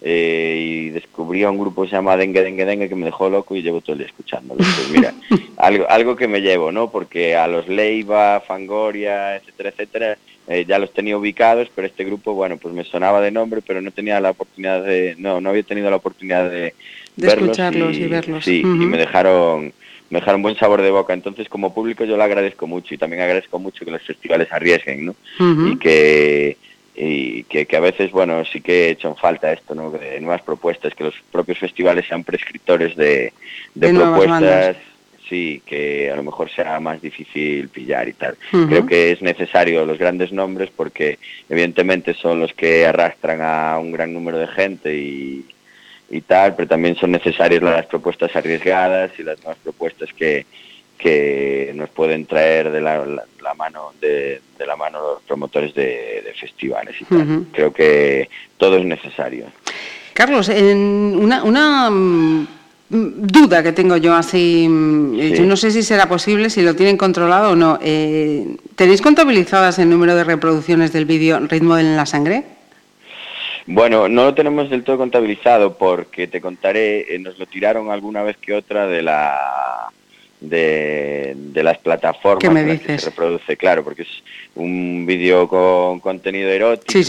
eh, 0.07 0.55
y 0.59 0.89
descubrí 0.91 1.41
a 1.41 1.49
un 1.49 1.57
grupo 1.57 1.81
que 1.81 1.89
se 1.89 1.95
llama 1.95 2.15
Dengue 2.15 2.43
Dengue 2.43 2.63
Dengue 2.63 2.87
que 2.87 2.93
me 2.93 3.05
dejó 3.05 3.27
loco 3.27 3.55
y 3.55 3.63
llevo 3.63 3.81
todo 3.81 3.93
el 3.93 3.97
día 3.97 4.07
escuchándolo. 4.07 4.59
Pues 4.59 4.91
mira, 4.91 5.15
algo, 5.57 5.89
algo 5.89 6.15
que 6.15 6.27
me 6.27 6.41
llevo, 6.41 6.71
¿no? 6.71 6.91
Porque 6.91 7.35
a 7.35 7.47
los 7.47 7.67
Leiva, 7.67 8.39
Fangoria, 8.39 9.35
etcétera, 9.37 9.69
etcétera, 9.69 10.17
eh, 10.47 10.63
ya 10.67 10.77
los 10.77 10.93
tenía 10.93 11.17
ubicados, 11.17 11.69
pero 11.73 11.87
este 11.87 12.03
grupo, 12.03 12.35
bueno, 12.35 12.57
pues 12.57 12.71
me 12.75 12.83
sonaba 12.83 13.19
de 13.19 13.31
nombre, 13.31 13.63
pero 13.65 13.81
no 13.81 13.89
tenía 13.89 14.19
la 14.19 14.29
oportunidad 14.29 14.83
de, 14.83 15.15
no, 15.17 15.41
no 15.41 15.49
había 15.49 15.63
tenido 15.63 15.89
la 15.89 15.95
oportunidad 15.95 16.51
de, 16.51 16.75
verlos 17.15 17.45
escucharlos 17.45 17.97
y, 17.97 18.05
verlos. 18.05 18.45
Sí, 18.45 18.61
y 18.61 18.63
me 18.63 18.99
dejaron 18.99 19.73
me 20.11 20.19
dejaron 20.19 20.43
buen 20.43 20.55
sabor 20.55 20.83
de 20.83 20.91
boca. 20.91 21.13
Entonces, 21.13 21.49
como 21.49 21.73
público, 21.73 22.05
yo 22.05 22.15
lo 22.15 22.21
agradezco 22.21 22.67
mucho 22.67 22.93
y 22.93 22.99
también 22.99 23.23
agradezco 23.23 23.57
mucho 23.57 23.83
que 23.83 23.89
los 23.89 24.03
festivales 24.03 24.49
arriesguen, 24.51 25.07
¿no? 25.07 25.15
Y 25.67 25.77
que 25.77 26.57
y 26.95 27.43
que, 27.43 27.67
a 27.75 27.79
veces, 27.79 28.11
bueno, 28.11 28.43
sí 28.45 28.61
que 28.61 28.85
he 28.85 28.89
hecho 28.91 29.09
en 29.09 29.15
falta 29.15 29.51
esto, 29.51 29.75
¿no? 29.75 29.91
De 29.91 30.19
nuevas 30.21 30.41
propuestas, 30.41 30.95
que 30.95 31.03
los 31.03 31.15
propios 31.31 31.59
festivales 31.59 32.05
sean 32.07 32.23
prescriptores 32.23 32.95
de, 32.95 33.33
propuestas. 33.73 34.77
sí, 35.27 35.61
que 35.65 36.09
a 36.09 36.15
lo 36.15 36.23
mejor 36.23 36.49
sea 36.49 36.79
más 36.79 37.01
difícil 37.01 37.67
pillar 37.67 38.07
y 38.07 38.13
tal. 38.13 38.37
Creo 38.49 38.85
que 38.85 39.11
es 39.11 39.21
necesario 39.21 39.85
los 39.85 39.97
grandes 39.97 40.31
nombres 40.31 40.69
porque 40.73 41.19
evidentemente 41.49 42.13
son 42.13 42.39
los 42.39 42.53
que 42.53 42.85
arrastran 42.85 43.41
a 43.41 43.77
un 43.77 43.91
gran 43.91 44.13
número 44.13 44.37
de 44.37 44.47
gente 44.47 44.95
y, 44.95 45.45
y 46.09 46.21
tal, 46.21 46.55
pero 46.55 46.69
también 46.69 46.95
son 46.95 47.11
necesarias 47.11 47.61
las 47.61 47.87
propuestas 47.87 48.33
arriesgadas 48.35 49.11
y 49.17 49.23
las 49.23 49.37
nuevas 49.39 49.57
propuestas 49.61 50.13
que, 50.13 50.45
que 50.97 51.71
nos 51.75 51.89
pueden 51.89 52.25
traer 52.25 52.71
de 52.71 52.81
la, 52.81 53.03
mano 53.57 53.91
de, 54.01 54.41
la 54.65 54.75
mano 54.75 54.99
los 54.99 55.23
promotores 55.23 55.73
de, 55.73 56.33
festivales 56.39 56.95
y 56.99 57.05
tal. 57.05 57.45
Creo 57.51 57.73
que 57.73 58.29
todo 58.57 58.77
es 58.77 58.85
necesario. 58.85 59.45
Carlos, 60.13 60.47
en 60.49 61.17
una, 61.19 61.43
una 61.43 61.89
mm, 61.89 62.47
duda 62.89 63.61
que 63.61 63.73
tengo 63.73 63.97
yo 63.97 64.13
así, 64.15 64.67
mm, 64.69 65.17
yo 65.17 65.43
no 65.43 65.57
sé 65.57 65.71
si 65.71 65.83
será 65.83 66.07
posible, 66.07 66.49
si 66.49 66.61
lo 66.61 66.75
tienen 66.75 66.97
controlado 66.97 67.51
o 67.51 67.55
no. 67.55 67.79
Eh, 67.81 68.55
¿Tenéis 68.75 69.01
contabilizadas 69.01 69.79
el 69.79 69.89
número 69.89 70.15
de 70.15 70.23
reproducciones 70.23 70.93
del 70.93 71.05
vídeo 71.05 71.39
Ritmo 71.39 71.77
en 71.77 71.97
la 71.97 72.05
Sangre? 72.05 72.45
Bueno, 73.67 74.07
no 74.07 74.25
lo 74.25 74.33
tenemos 74.33 74.69
del 74.69 74.83
todo 74.83 74.97
contabilizado 74.97 75.77
porque 75.77 76.27
te 76.27 76.39
contaré, 76.39 77.13
eh, 77.13 77.19
nos 77.19 77.37
lo 77.39 77.47
tiraron 77.47 77.91
alguna 77.91 78.21
vez 78.21 78.37
que 78.37 78.53
otra 78.53 78.87
de 78.87 79.01
la 79.01 79.91
de, 80.39 81.35
las 81.55 81.77
plataformas 81.79 82.79
que 82.79 82.99
se 82.99 83.09
reproduce, 83.09 83.57
claro, 83.57 83.83
porque 83.83 84.03
es 84.03 84.23
un 84.55 85.05
vídeo 85.05 85.47
con 85.47 85.99
contenido 85.99 86.49
erótico. 86.49 86.99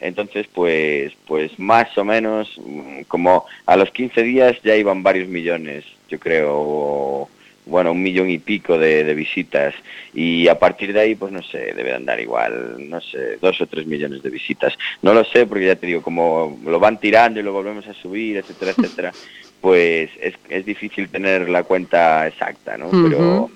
Entonces, 0.00 0.46
pues, 0.52 1.12
pues 1.26 1.58
más 1.58 1.96
o 1.98 2.04
menos, 2.04 2.58
como 3.06 3.44
a 3.66 3.76
los 3.76 3.90
15 3.90 4.22
días 4.22 4.56
ya 4.64 4.74
iban 4.74 5.02
varios 5.02 5.28
millones, 5.28 5.84
yo 6.08 6.18
creo, 6.18 7.28
bueno, 7.66 7.92
un 7.92 8.02
millón 8.02 8.30
y 8.30 8.38
pico 8.38 8.78
de, 8.78 9.14
visitas. 9.14 9.74
Y 10.14 10.48
a 10.48 10.58
partir 10.58 10.94
de 10.94 11.00
ahí, 11.00 11.14
pues 11.14 11.32
no 11.32 11.42
sé, 11.42 11.74
debe 11.74 11.94
andar 11.94 12.18
igual, 12.18 12.88
no 12.88 13.00
sé, 13.00 13.36
dos 13.42 13.60
o 13.60 13.66
tres 13.66 13.86
millones 13.86 14.22
de 14.22 14.30
visitas. 14.30 14.72
No 15.02 15.12
lo 15.12 15.24
sé, 15.24 15.46
porque 15.46 15.66
ya 15.66 15.76
te 15.76 15.86
digo, 15.86 16.00
como 16.00 16.58
lo 16.64 16.80
van 16.80 16.98
tirando 16.98 17.38
y 17.38 17.42
lo 17.42 17.52
volvemos 17.52 17.86
a 17.86 17.94
subir, 17.94 18.38
etcétera, 18.38 18.72
etcétera, 18.76 19.12
pues 19.60 20.10
es, 20.20 20.34
es 20.48 20.64
difícil 20.64 21.08
tener 21.08 21.48
la 21.48 21.62
cuenta 21.64 22.26
exacta, 22.26 22.76
¿no? 22.76 22.90
Pero 22.90 23.50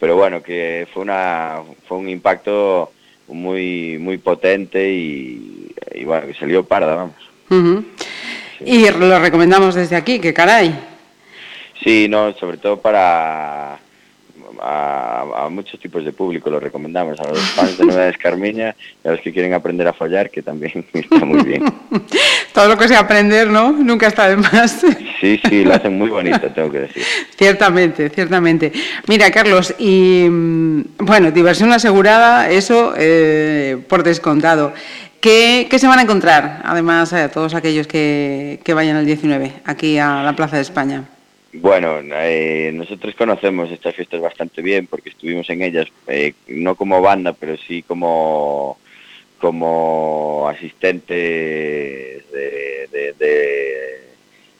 pero 0.00 0.16
bueno, 0.16 0.42
que 0.42 0.86
fue 0.92 1.02
una 1.02 1.60
fue 1.86 1.98
un 1.98 2.08
impacto 2.08 2.92
muy 3.26 3.98
muy 3.98 4.18
potente 4.18 4.90
y, 4.90 5.74
bueno, 6.04 6.26
que 6.28 6.34
salió 6.34 6.64
parda, 6.64 6.94
vamos. 6.94 7.16
Y 8.64 8.90
lo 8.90 9.18
recomendamos 9.18 9.74
desde 9.74 9.96
aquí, 9.96 10.20
que 10.20 10.32
caray. 10.32 10.74
Sí, 11.82 12.06
no, 12.08 12.32
sobre 12.34 12.56
todo 12.58 12.80
para 12.80 13.78
a, 14.62 15.48
muchos 15.50 15.80
tipos 15.80 16.04
de 16.04 16.12
público, 16.12 16.50
lo 16.50 16.60
recomendamos, 16.60 17.18
a 17.20 17.28
los 17.28 17.40
fans 17.50 17.78
de 17.78 17.86
Nueva 17.86 18.12
Carmiña 18.12 18.74
y 19.04 19.08
a 19.08 19.12
los 19.12 19.20
que 19.20 19.32
quieren 19.32 19.54
aprender 19.54 19.88
a 19.88 19.92
follar, 19.92 20.30
que 20.30 20.42
también 20.42 20.84
está 20.92 21.24
muy 21.24 21.42
bien. 21.42 21.64
Todo 22.52 22.68
lo 22.68 22.76
que 22.76 22.88
sea 22.88 23.00
aprender, 23.00 23.48
¿no? 23.48 23.72
Nunca 23.72 24.06
está 24.06 24.28
de 24.28 24.36
más. 24.36 24.84
Sí, 25.20 25.40
sí, 25.48 25.64
lo 25.64 25.74
hacen 25.74 25.98
muy 25.98 26.10
bonito, 26.10 26.38
tengo 26.54 26.70
que 26.70 26.78
decir. 26.82 27.02
Ciertamente, 27.36 28.08
ciertamente. 28.08 28.70
Mira, 29.08 29.32
Carlos, 29.32 29.74
y 29.80 30.28
mm, 30.30 30.82
bueno, 30.98 31.32
diversión 31.32 31.72
asegurada, 31.72 32.48
eso 32.48 32.94
eh, 32.96 33.78
por 33.88 34.04
descontado. 34.04 34.72
¿Qué, 35.20 35.66
¿Qué, 35.68 35.80
se 35.80 35.88
van 35.88 35.98
a 35.98 36.02
encontrar, 36.02 36.62
además, 36.64 37.12
a 37.12 37.28
todos 37.30 37.54
aquellos 37.54 37.88
que, 37.88 38.60
que 38.62 38.74
vayan 38.74 38.96
el 38.96 39.06
19 39.06 39.54
aquí 39.64 39.98
a 39.98 40.22
la 40.22 40.36
Plaza 40.36 40.54
de 40.54 40.62
España? 40.62 41.02
Bueno, 41.52 42.00
eh, 42.02 42.70
nosotros 42.74 43.14
conocemos 43.14 43.70
estas 43.70 43.94
fiestas 43.94 44.20
bastante 44.20 44.60
bien 44.60 44.86
porque 44.86 45.08
estuvimos 45.08 45.48
en 45.48 45.62
ellas, 45.62 45.86
eh, 46.06 46.34
no 46.48 46.74
como 46.74 47.00
banda, 47.00 47.32
pero 47.32 47.56
sí 47.56 47.82
como, 47.82 48.78
como 49.38 50.46
asistentes 50.48 52.30
de, 52.30 52.88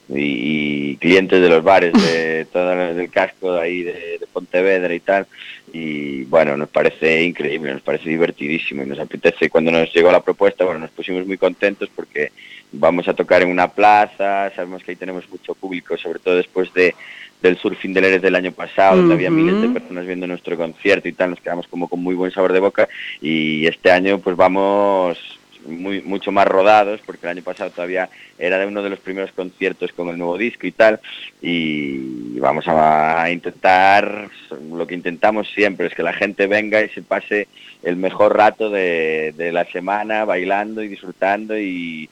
y, 0.08 0.96
clientes 0.96 1.42
de 1.42 1.48
los 1.50 1.62
bares 1.62 1.92
de 1.92 2.46
todo 2.52 2.72
el 2.72 3.10
casco 3.10 3.52
de 3.52 3.60
ahí 3.60 3.82
de, 3.82 3.92
de, 4.18 4.26
Pontevedra 4.32 4.94
y 4.94 5.00
tal. 5.00 5.26
Y 5.72 6.22
bueno, 6.24 6.56
nos 6.56 6.70
parece 6.70 7.22
increíble, 7.22 7.72
nos 7.72 7.82
parece 7.82 8.08
divertidísimo 8.08 8.82
y 8.82 8.86
nos 8.86 8.98
apetece. 8.98 9.50
Cuando 9.50 9.70
nos 9.70 9.92
llegó 9.92 10.10
la 10.10 10.22
propuesta, 10.22 10.64
bueno, 10.64 10.80
nos 10.80 10.90
pusimos 10.90 11.26
muy 11.26 11.36
contentos 11.36 11.90
porque 11.94 12.32
vamos 12.72 13.08
a 13.08 13.14
tocar 13.14 13.42
en 13.42 13.50
una 13.50 13.68
plaza, 13.68 14.50
sabemos 14.54 14.82
que 14.82 14.92
ahí 14.92 14.96
tenemos 14.96 15.28
mucho 15.28 15.54
público, 15.54 15.96
sobre 15.96 16.18
todo 16.18 16.36
después 16.36 16.72
de 16.74 16.94
del 17.40 17.56
Surfing 17.56 17.94
del 17.94 18.04
Eres 18.04 18.22
del 18.22 18.34
año 18.34 18.50
pasado, 18.52 18.96
donde 18.96 19.14
había 19.14 19.30
miles 19.30 19.60
de 19.62 19.68
personas 19.68 20.06
viendo 20.06 20.26
nuestro 20.26 20.56
concierto 20.56 21.08
y 21.08 21.12
tal, 21.12 21.30
nos 21.30 21.40
quedamos 21.40 21.68
como 21.68 21.86
con 21.86 22.02
muy 22.02 22.16
buen 22.16 22.32
sabor 22.32 22.52
de 22.52 22.58
boca 22.58 22.88
y 23.20 23.66
este 23.66 23.92
año 23.92 24.18
pues 24.18 24.36
vamos 24.36 25.38
muy, 25.66 26.00
mucho 26.02 26.32
más 26.32 26.46
rodados, 26.48 27.00
porque 27.04 27.26
el 27.26 27.30
año 27.30 27.42
pasado 27.42 27.70
todavía 27.70 28.08
era 28.38 28.58
de 28.58 28.66
uno 28.66 28.82
de 28.82 28.90
los 28.90 28.98
primeros 28.98 29.32
conciertos 29.32 29.92
con 29.92 30.08
el 30.08 30.18
nuevo 30.18 30.38
disco 30.38 30.66
y 30.66 30.72
tal, 30.72 31.00
y 31.42 32.38
vamos 32.38 32.64
a 32.66 33.30
intentar, 33.30 34.28
lo 34.72 34.86
que 34.86 34.94
intentamos 34.94 35.48
siempre 35.50 35.86
es 35.86 35.94
que 35.94 36.02
la 36.02 36.12
gente 36.12 36.46
venga 36.46 36.82
y 36.82 36.88
se 36.88 37.02
pase 37.02 37.48
el 37.82 37.96
mejor 37.96 38.36
rato 38.36 38.70
de, 38.70 39.32
de 39.36 39.52
la 39.52 39.64
semana 39.66 40.24
bailando 40.24 40.82
y 40.82 40.88
disfrutando 40.88 41.58
y, 41.58 42.08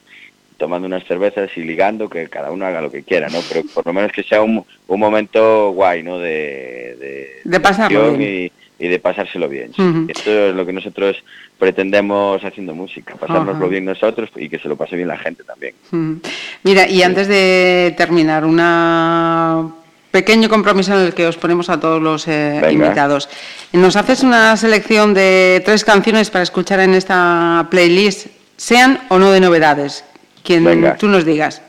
tomando 0.57 0.87
unas 0.87 1.05
cervezas 1.05 1.49
y 1.55 1.61
ligando, 1.61 2.09
que 2.09 2.27
cada 2.27 2.51
uno 2.51 2.65
haga 2.65 2.81
lo 2.81 2.91
que 2.91 3.03
quiera, 3.03 3.29
¿no? 3.29 3.39
Pero 3.47 3.63
por 3.73 3.85
lo 3.85 3.93
menos 3.93 4.11
que 4.11 4.23
sea 4.23 4.41
un, 4.41 4.65
un 4.87 4.99
momento 4.99 5.71
guay, 5.71 6.03
¿no? 6.03 6.19
De, 6.19 7.41
de, 7.43 7.59
pasarlo 7.59 8.13
bien. 8.13 8.51
Y, 8.79 8.87
de 8.87 8.99
pasárselo 8.99 9.49
bien. 9.49 9.71
Esto 10.07 10.49
es 10.49 10.55
lo 10.55 10.63
que 10.63 10.73
nosotros 10.73 11.23
pretendemos 11.57 12.43
haciendo 12.43 12.75
música, 12.75 13.15
pasárnoslo 13.15 13.67
bien 13.69 13.85
nosotros 13.85 14.29
y 14.35 14.49
que 14.49 14.59
se 14.59 14.67
lo 14.67 14.75
pase 14.75 14.95
bien 14.95 15.07
la 15.07 15.17
gente 15.17 15.43
también. 15.43 15.73
Mira, 16.61 16.87
y 16.87 17.01
antes 17.01 17.27
de 17.27 17.95
terminar, 17.97 18.45
un 18.45 18.59
pequeño 20.11 20.47
compromiso 20.47 20.93
en 20.93 21.07
el 21.07 21.13
que 21.15 21.25
os 21.25 21.37
ponemos 21.37 21.69
a 21.69 21.79
todos 21.79 22.01
los 22.01 22.27
eh, 22.27 22.61
invitados. 22.71 23.29
Nos 23.73 23.95
haces 23.95 24.21
una 24.21 24.55
selección 24.57 25.15
de 25.15 25.61
tres 25.65 25.83
canciones 25.83 26.29
para 26.29 26.43
escuchar 26.43 26.79
en 26.79 26.93
esta 26.93 27.67
playlist, 27.71 28.27
sean 28.57 28.99
o 29.09 29.17
no 29.17 29.31
de 29.31 29.39
novedades 29.39 30.03
quien 30.47 30.95
tú 30.97 31.07
nos 31.07 31.25
digas. 31.25 31.61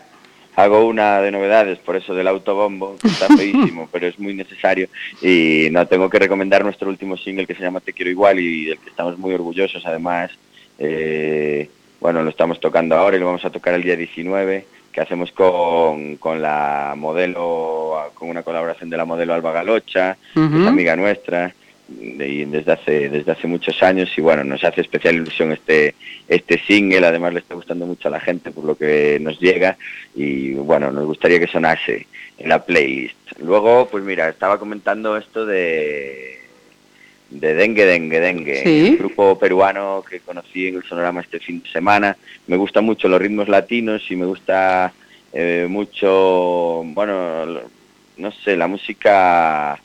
Hago 0.55 0.87
una 0.87 1.21
de 1.21 1.31
novedades, 1.31 1.79
por 1.79 1.97
eso 1.97 2.15
del 2.15 2.27
autobombo, 2.29 2.97
que 3.01 3.09
está 3.09 3.27
feísimo, 3.37 3.89
pero 3.93 4.07
es 4.07 4.19
muy 4.19 4.35
necesario. 4.35 4.89
Y 5.21 5.69
no 5.71 5.87
tengo 5.87 6.09
que 6.09 6.19
recomendar 6.19 6.65
nuestro 6.65 6.89
último 6.89 7.17
single 7.17 7.47
que 7.47 7.55
se 7.55 7.63
llama 7.63 7.81
Te 7.81 7.93
quiero 7.93 8.11
igual 8.11 8.41
y 8.41 8.67
del 8.67 8.79
que 8.79 8.91
estamos 8.91 9.19
muy 9.19 9.35
orgullosos 9.35 9.85
además. 9.85 10.31
Eh, 10.79 11.69
bueno, 12.01 12.23
lo 12.23 12.31
estamos 12.31 12.61
tocando 12.61 12.97
ahora 12.97 13.17
y 13.17 13.21
lo 13.21 13.27
vamos 13.27 13.45
a 13.45 13.51
tocar 13.51 13.75
el 13.75 13.83
día 13.83 13.97
19, 13.97 14.65
que 14.93 15.01
hacemos 15.01 15.33
con, 15.33 16.17
con 16.17 16.41
la 16.41 16.95
modelo, 16.97 18.13
con 18.15 18.29
una 18.29 18.43
colaboración 18.43 18.91
de 18.91 18.97
la 18.97 19.05
modelo 19.05 19.35
Alba 19.35 19.53
Galocha, 19.53 20.17
que 20.35 20.41
es 20.41 20.67
amiga 20.67 20.95
nuestra 20.97 21.53
desde 21.89 22.73
hace 22.73 23.09
desde 23.09 23.33
hace 23.33 23.47
muchos 23.47 23.83
años 23.83 24.11
y 24.17 24.21
bueno 24.21 24.45
nos 24.45 24.63
hace 24.63 24.83
especial 24.83 25.17
ilusión 25.17 25.53
este 25.53 25.95
este 26.29 26.59
single. 26.67 27.07
Además 27.07 27.33
le 27.33 27.41
está 27.41 27.55
gustando 27.55 27.87
mucho 27.87 28.09
a 28.09 28.11
la 28.11 28.21
gente 28.21 28.51
por 28.51 28.65
lo 28.65 28.77
que 28.77 29.19
nos 29.21 29.41
llega 29.41 29.77
y 30.15 30.53
bueno 30.55 30.91
nos 30.93 31.07
gustaría 31.07 31.41
que 31.41 31.47
sonase 31.47 32.07
en 32.39 32.49
la 32.49 32.65
playlist. 32.65 33.17
Luego 33.41 33.89
pues 33.91 34.05
mira 34.05 34.29
estaba 34.29 34.59
comentando 34.59 35.17
esto 35.17 35.47
de 35.47 36.39
de 37.31 37.55
Dengue 37.55 37.85
Dengue 37.85 38.21
Dengue, 38.21 38.89
el 38.89 38.97
grupo 38.97 39.39
peruano 39.39 40.03
que 40.09 40.21
conocí 40.21 40.69
en 40.69 40.77
el 40.77 40.85
Sonorama 40.85 41.21
este 41.21 41.41
fin 41.41 41.63
de 41.63 41.69
semana. 41.71 42.17
Me 42.47 42.57
gustan 42.57 42.85
mucho 42.85 43.09
los 43.09 43.21
ritmos 43.21 43.49
latinos 43.49 44.03
y 44.11 44.17
me 44.17 44.25
gusta 44.25 44.93
eh, 45.33 45.67
mucho, 45.69 46.83
bueno, 46.85 47.61
no 48.17 48.33
sé, 48.33 48.57
la 48.57 48.67
música 48.67 49.79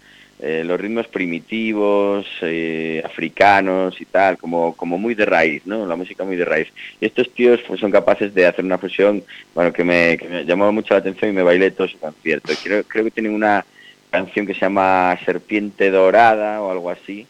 eh, 0.45 0.61
los 0.65 0.77
ritmos 0.77 1.07
primitivos, 1.07 2.25
eh, 2.41 3.01
africanos 3.05 3.95
y 4.01 4.03
tal, 4.03 4.37
como, 4.37 4.75
como 4.75 4.97
muy 4.97 5.15
de 5.15 5.25
raíz, 5.25 5.65
¿no? 5.65 5.85
La 5.85 5.95
música 5.95 6.25
muy 6.25 6.35
de 6.35 6.43
raíz. 6.43 6.67
Y 6.99 7.05
estos 7.05 7.33
tíos 7.33 7.61
pues, 7.65 7.79
son 7.79 7.91
capaces 7.91 8.33
de 8.33 8.45
hacer 8.45 8.65
una 8.65 8.77
fusión, 8.77 9.23
bueno, 9.55 9.71
que 9.71 9.85
me, 9.85 10.17
llamó 10.45 10.69
mucho 10.73 10.95
la 10.95 10.99
atención 10.99 11.31
y 11.31 11.33
me 11.33 11.43
bailé 11.43 11.71
todo 11.71 11.87
su 11.87 11.97
concierto. 11.97 12.51
Creo, 12.61 12.83
creo 12.83 13.05
que 13.05 13.11
tienen 13.11 13.33
una 13.33 13.63
canción 14.11 14.45
que 14.45 14.53
se 14.53 14.59
llama 14.59 15.17
Serpiente 15.23 15.89
Dorada 15.89 16.61
o 16.61 16.71
algo 16.71 16.89
así. 16.89 17.25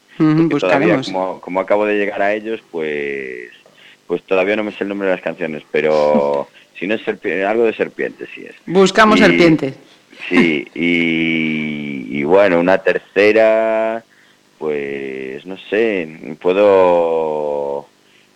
todavía, 0.60 1.00
como, 1.04 1.40
como 1.40 1.60
acabo 1.60 1.86
de 1.86 2.00
llegar 2.00 2.20
a 2.20 2.34
ellos, 2.34 2.64
pues, 2.72 3.52
pues 4.08 4.24
todavía 4.24 4.56
no 4.56 4.64
me 4.64 4.72
sé 4.72 4.86
el 4.86 4.90
nombre 4.90 5.10
de 5.10 5.14
las 5.14 5.24
canciones, 5.24 5.62
pero 5.72 6.48
si 6.80 6.88
no 6.88 6.96
es 6.96 7.08
algo 7.46 7.66
de 7.66 7.74
serpiente, 7.74 8.26
sí 8.34 8.44
es. 8.44 8.56
Buscamos 8.66 9.20
serpiente. 9.20 9.76
Sí, 10.30 10.68
y, 10.74 12.24
bueno, 12.24 12.60
una 12.60 12.78
tercera, 12.78 14.04
pues 14.58 15.46
no 15.46 15.58
sé, 15.70 16.36
puedo 16.42 17.88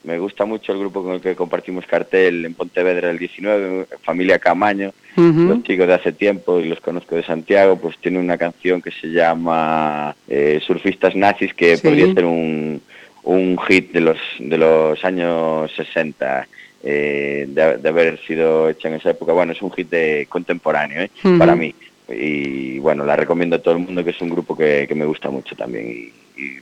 me 0.04 0.20
gusta 0.20 0.46
mucho 0.46 0.72
el 0.72 0.80
grupo 0.80 1.04
con 1.04 1.16
el 1.16 1.22
que 1.22 1.36
compartimos 1.36 1.86
cartel 1.86 2.46
en 2.46 2.54
Pontevedra 2.54 3.10
el 3.10 3.20
19, 3.20 3.88
Familia 4.04 4.40
Camaño, 4.40 4.94
los 5.18 5.64
chicos 5.64 5.86
de 5.86 5.96
hace 5.96 6.14
tiempo 6.14 6.60
y 6.60 6.70
los 6.70 6.80
conozco 6.80 7.16
de 7.16 7.24
Santiago, 7.24 7.78
pues 7.78 7.98
tiene 7.98 8.18
una 8.18 8.38
canción 8.38 8.82
que 8.82 8.92
se 8.92 9.08
llama 9.08 10.16
eh, 10.30 10.62
Surfistas 10.66 11.14
Nazis, 11.14 11.54
que 11.54 11.78
podría 11.78 12.14
ser 12.14 12.24
un, 12.24 12.82
un 13.24 13.58
hit 13.68 13.92
de 13.92 14.00
los, 14.00 14.18
de 14.40 14.58
los 14.58 15.04
años 15.04 15.70
60. 15.76 16.48
Eh, 16.90 17.48
de, 17.50 17.90
haber 17.90 18.18
sido 18.26 18.70
hecha 18.70 18.88
en 18.88 18.94
esa 18.94 19.10
época. 19.10 19.34
Bueno, 19.34 19.52
es 19.52 19.62
un 19.62 19.74
hit 19.74 19.90
de 19.90 20.26
contemporáneo 20.30 21.02
¿eh? 21.02 21.12
para 21.38 21.54
mí. 21.54 21.76
Y 22.08 22.80
bueno, 22.80 23.06
la 23.06 23.18
recomiendo 23.18 23.58
a 23.58 23.60
todo 23.60 23.74
el 23.74 23.82
mundo, 23.82 24.06
que 24.06 24.12
es 24.12 24.22
un 24.22 24.30
grupo 24.30 24.56
que, 24.56 24.88
me 24.96 25.04
gusta 25.04 25.30
mucho 25.30 25.54
también. 25.54 25.86
Y, 25.90 26.14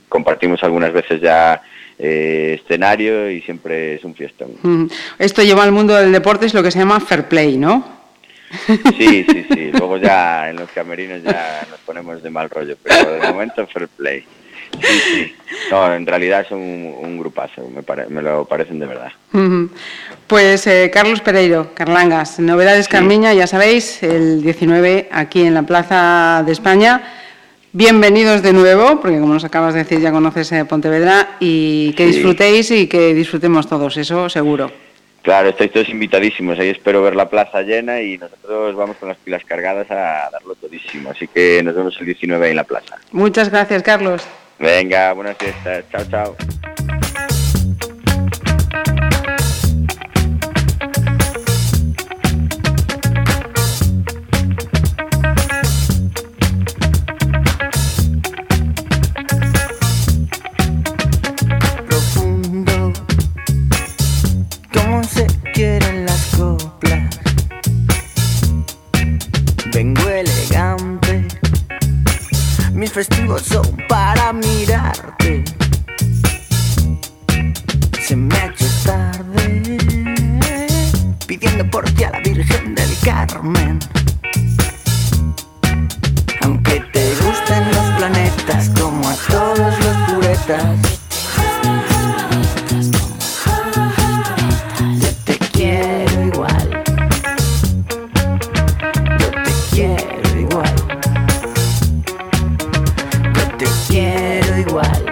compartimos 0.08 0.64
algunas 0.64 0.92
veces 0.92 1.20
ya 1.20 1.62
eh, 1.96 2.58
escenario 2.60 3.30
y 3.30 3.40
siempre 3.42 3.94
es 3.94 4.04
un 4.04 4.16
fiestón. 4.16 4.88
Esto 5.16 5.42
lleva 5.42 5.62
al 5.62 5.70
mundo 5.70 5.94
del 5.94 6.10
deporte, 6.10 6.46
es 6.46 6.54
lo 6.54 6.62
que 6.62 6.72
se 6.72 6.80
llama 6.80 6.98
fair 6.98 7.28
play, 7.28 7.56
¿no? 7.56 7.86
Sí, 8.66 9.24
sí, 9.28 9.46
sí. 9.52 9.70
Luego 9.72 9.98
ya 9.98 10.50
en 10.50 10.56
los 10.56 10.70
camerinos 10.70 11.22
ya 11.22 11.64
nos 11.70 11.78
ponemos 11.80 12.20
de 12.20 12.30
mal 12.30 12.50
rollo, 12.50 12.76
pero 12.82 13.12
de 13.12 13.32
momento 13.32 13.64
fair 13.68 13.86
play. 13.86 14.24
Sí, 14.80 15.00
sí. 15.00 15.36
No, 15.70 15.92
en 15.92 16.06
realidad 16.06 16.42
es 16.42 16.50
un, 16.50 17.18
grupazo, 17.18 17.68
me, 18.08 18.22
lo 18.22 18.44
parecen 18.44 18.78
de 18.78 18.86
verdad. 18.86 19.12
Pues 20.26 20.66
eh, 20.66 20.90
Carlos 20.92 21.20
Pereiro, 21.20 21.72
Carlangas, 21.74 22.38
Novedades 22.38 22.88
Carmiña, 22.88 23.32
ya 23.32 23.46
sabéis, 23.46 24.02
el 24.02 24.42
19 24.42 25.08
aquí 25.10 25.42
en 25.42 25.54
la 25.54 25.62
Plaza 25.62 26.42
de 26.44 26.52
España. 26.52 27.02
Bienvenidos 27.72 28.42
de 28.42 28.52
nuevo, 28.52 29.00
porque 29.00 29.18
como 29.18 29.34
nos 29.34 29.44
acabas 29.44 29.74
de 29.74 29.80
decir, 29.80 30.00
ya 30.00 30.12
conoces 30.12 30.50
eh, 30.52 30.64
Pontevedra, 30.64 31.36
y 31.40 31.92
que 31.92 32.06
disfrutéis 32.06 32.70
y 32.70 32.86
que 32.86 33.14
disfrutemos 33.14 33.68
todos, 33.68 33.96
eso 33.96 34.28
seguro. 34.28 34.70
Claro, 35.22 35.48
estáis 35.48 35.72
todos 35.72 35.88
invitadísimos. 35.88 36.58
Ahí 36.58 36.68
espero 36.68 37.02
ver 37.02 37.16
la 37.16 37.28
plaza 37.28 37.62
llena 37.62 38.00
y 38.00 38.16
nosotros 38.16 38.76
vamos 38.76 38.96
con 38.96 39.08
las 39.08 39.18
pilas 39.18 39.44
cargadas 39.44 39.90
a 39.90 40.30
darlo 40.30 40.54
todísimo. 40.54 41.10
Así 41.10 41.26
que 41.26 41.62
nos 41.64 41.74
vemos 41.74 41.96
el 41.98 42.06
19 42.06 42.50
en 42.50 42.56
la 42.56 42.64
plaza. 42.64 42.98
Muchas 43.10 43.50
gracias, 43.50 43.82
Carlos. 43.82 44.24
Venga, 44.58 45.12
buenas 45.12 45.36
fiestas. 45.36 45.84
Chao, 45.90 46.04
chao. 46.10 46.36
Profundo, 61.86 62.92
¿cómo 64.72 65.02
Aunque 86.42 86.80
te 86.92 87.14
gusten 87.16 87.70
los 87.72 87.84
planetas 87.98 88.70
como 88.70 89.08
a 89.08 89.14
todos 89.28 89.74
los 89.84 89.96
puretas. 90.10 90.76
Yo 95.00 95.08
te 95.24 95.38
quiero 95.52 96.26
igual. 96.26 96.84
Yo 99.18 99.30
te 99.44 99.52
quiero 99.70 100.40
igual. 100.40 100.74
Yo 103.34 103.56
te 103.58 103.66
quiero 103.88 104.58
igual. 104.58 105.05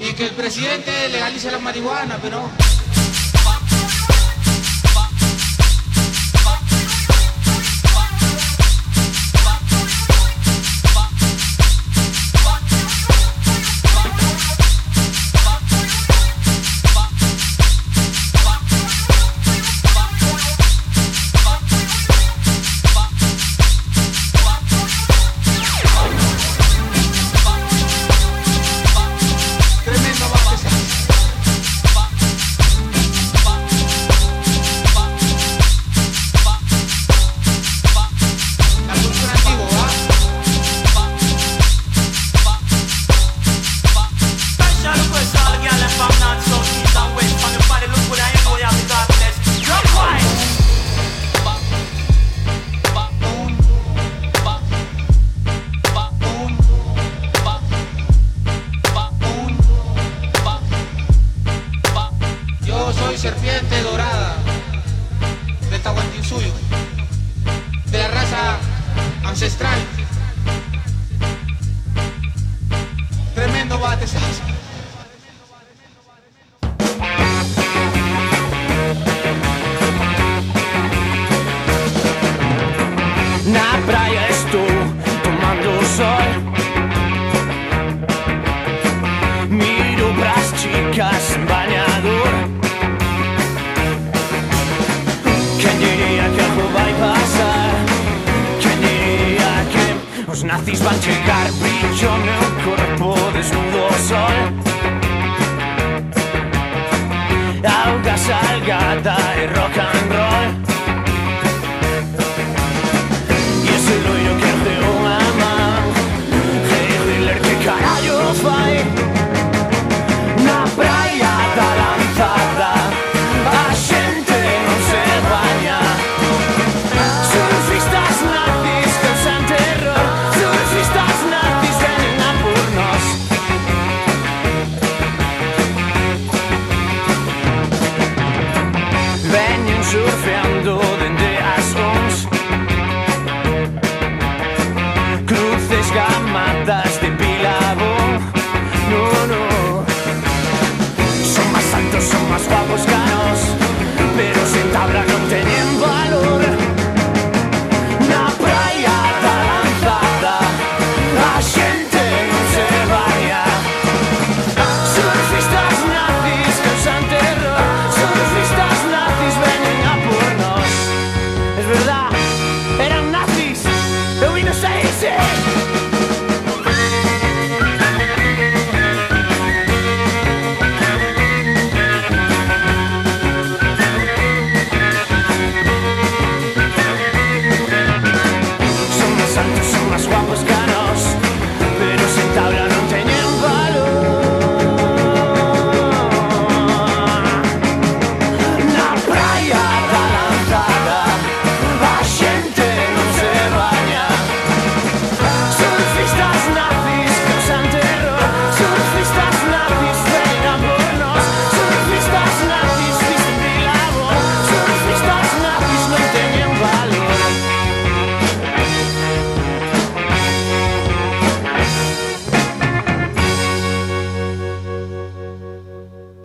Y 0.00 0.14
que 0.14 0.24
el 0.24 0.30
presidente 0.30 1.08
legalice 1.10 1.50
la 1.50 1.58
marihuana, 1.58 2.18
pero... 2.22 2.48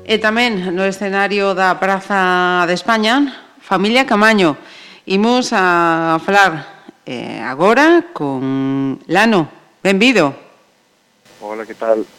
E 0.09 0.17
tamén 0.17 0.73
no 0.73 0.89
escenario 0.89 1.53
da 1.53 1.77
Praza 1.77 2.65
de 2.65 2.73
España, 2.73 3.29
familia 3.61 4.09
Camaño. 4.09 4.57
Imos 5.05 5.53
a 5.53 6.17
falar 6.17 6.89
eh, 7.05 7.37
agora 7.45 8.09
con 8.09 8.97
Lano. 9.05 9.45
Benvido. 9.85 10.33
Hola, 11.37 11.61
que 11.61 11.77
tal? 11.77 12.09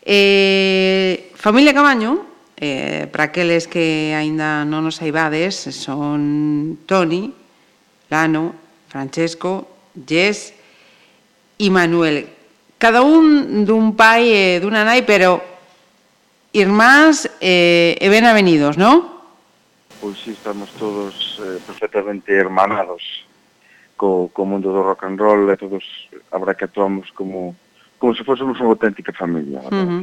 Eh, 0.00 1.28
familia 1.36 1.76
Camaño, 1.76 2.24
eh, 2.56 3.04
para 3.12 3.28
aqueles 3.28 3.68
que 3.68 4.16
aínda 4.16 4.64
non 4.64 4.80
nos 4.80 4.96
saibades, 4.96 5.60
son 5.76 6.80
Toni, 6.88 7.36
Lano, 8.08 8.56
Francesco, 8.88 9.68
Jess 9.92 10.56
e 11.60 11.68
Manuel. 11.68 12.32
Cada 12.80 13.04
un 13.04 13.68
dun 13.68 13.92
pai 13.92 14.24
e 14.32 14.44
dunha 14.56 14.88
nai, 14.88 15.04
pero 15.04 15.49
irmáns 16.52 17.30
eh, 17.40 17.94
e 18.00 18.06
ben 18.10 18.26
avenidos, 18.26 18.74
non? 18.74 19.06
Pois 20.02 20.18
sí, 20.18 20.34
estamos 20.34 20.70
todos 20.74 21.38
eh, 21.38 21.62
perfectamente 21.62 22.34
hermanados 22.34 23.28
co, 23.94 24.32
co 24.34 24.48
mundo 24.48 24.72
do 24.74 24.82
rock 24.82 25.06
and 25.06 25.20
roll 25.20 25.46
e 25.46 25.56
todos 25.60 25.84
habrá 26.34 26.56
que 26.58 26.66
actuamos 26.66 27.12
como 27.14 27.54
como 28.00 28.16
se 28.16 28.24
fósemos 28.24 28.58
unha 28.58 28.72
auténtica 28.74 29.12
familia. 29.12 29.60
Uh 29.60 29.70
-huh. 29.70 30.02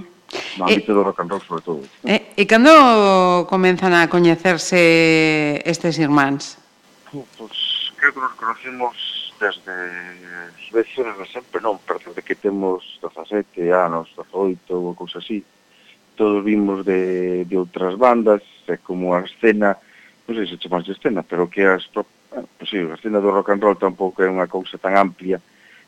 No 0.62 0.63
ámbito 0.69 0.93
eh, 0.93 0.95
do 0.95 1.03
rock 1.03 1.19
and 1.19 1.29
roll, 1.33 1.43
sobre 1.43 1.63
todo. 1.65 1.83
E, 2.05 2.31
e 2.38 2.43
cando 2.47 2.71
comenzan 3.51 3.91
a 3.91 4.07
coñecerse 4.07 5.60
estes 5.67 5.99
irmáns? 5.99 6.62
Pois 7.12 7.91
creo 7.99 8.13
que 8.15 8.21
nos 8.23 8.38
conocimos 8.39 8.95
desde 9.41 9.75
Suecia, 10.69 11.03
desde 11.12 11.25
sempre, 11.27 11.60
non, 11.60 11.75
pero 11.83 11.99
desde 12.05 12.23
que 12.23 12.39
temos 12.39 13.01
17 13.03 13.67
anos, 13.73 14.07
18 14.15 14.62
ou 14.71 14.95
cousa 14.95 15.19
así. 15.19 15.43
Uh 15.43 15.56
todos 16.17 16.43
vimos 16.43 16.84
de, 16.84 17.45
de 17.45 17.56
outras 17.56 17.93
bandas, 17.95 18.41
é 18.65 18.75
como 18.82 19.13
a 19.13 19.21
escena, 19.21 19.77
non 20.25 20.34
sei 20.34 20.49
se 20.49 20.58
chamanse 20.58 20.97
escena, 20.97 21.21
pero 21.21 21.45
que 21.47 21.63
as, 21.63 21.86
bueno, 21.93 22.49
pues 22.58 22.67
sí, 22.67 22.82
a 22.82 22.97
escena 22.97 23.21
do 23.21 23.30
rock 23.30 23.53
and 23.53 23.62
roll 23.62 23.77
tampouco 23.77 24.25
é 24.25 24.27
unha 24.27 24.49
cousa 24.49 24.82
tan 24.82 24.97
amplia 24.97 25.38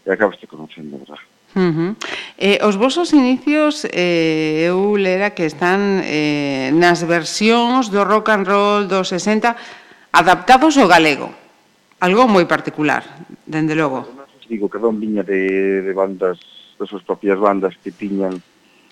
e 0.06 0.08
acabaste 0.14 0.46
conocendo, 0.46 1.02
verdad? 1.02 1.20
Uh 1.58 1.74
-huh. 1.74 1.92
eh, 2.38 2.62
os 2.62 2.78
vosos 2.78 3.10
inicios 3.10 3.82
eh, 3.90 4.70
eu 4.70 4.94
lera 4.94 5.34
que 5.34 5.50
están 5.50 6.06
eh, 6.06 6.70
nas 6.78 7.02
versións 7.02 7.90
do 7.90 8.06
rock 8.06 8.30
and 8.30 8.46
roll 8.46 8.86
dos 8.86 9.10
60 9.10 9.58
adaptados 10.14 10.78
ao 10.78 10.86
galego 10.86 11.34
algo 11.98 12.30
moi 12.30 12.46
particular, 12.46 13.02
dende 13.50 13.74
logo 13.74 14.06
digo 14.50 14.70
que 14.70 14.82
non 14.82 14.98
viña 14.98 15.26
de, 15.26 15.82
de 15.86 15.94
bandas 15.94 16.38
das 16.78 16.90
súas 16.90 17.06
propias 17.06 17.38
bandas 17.38 17.78
que 17.82 17.94
tiñan 17.94 18.42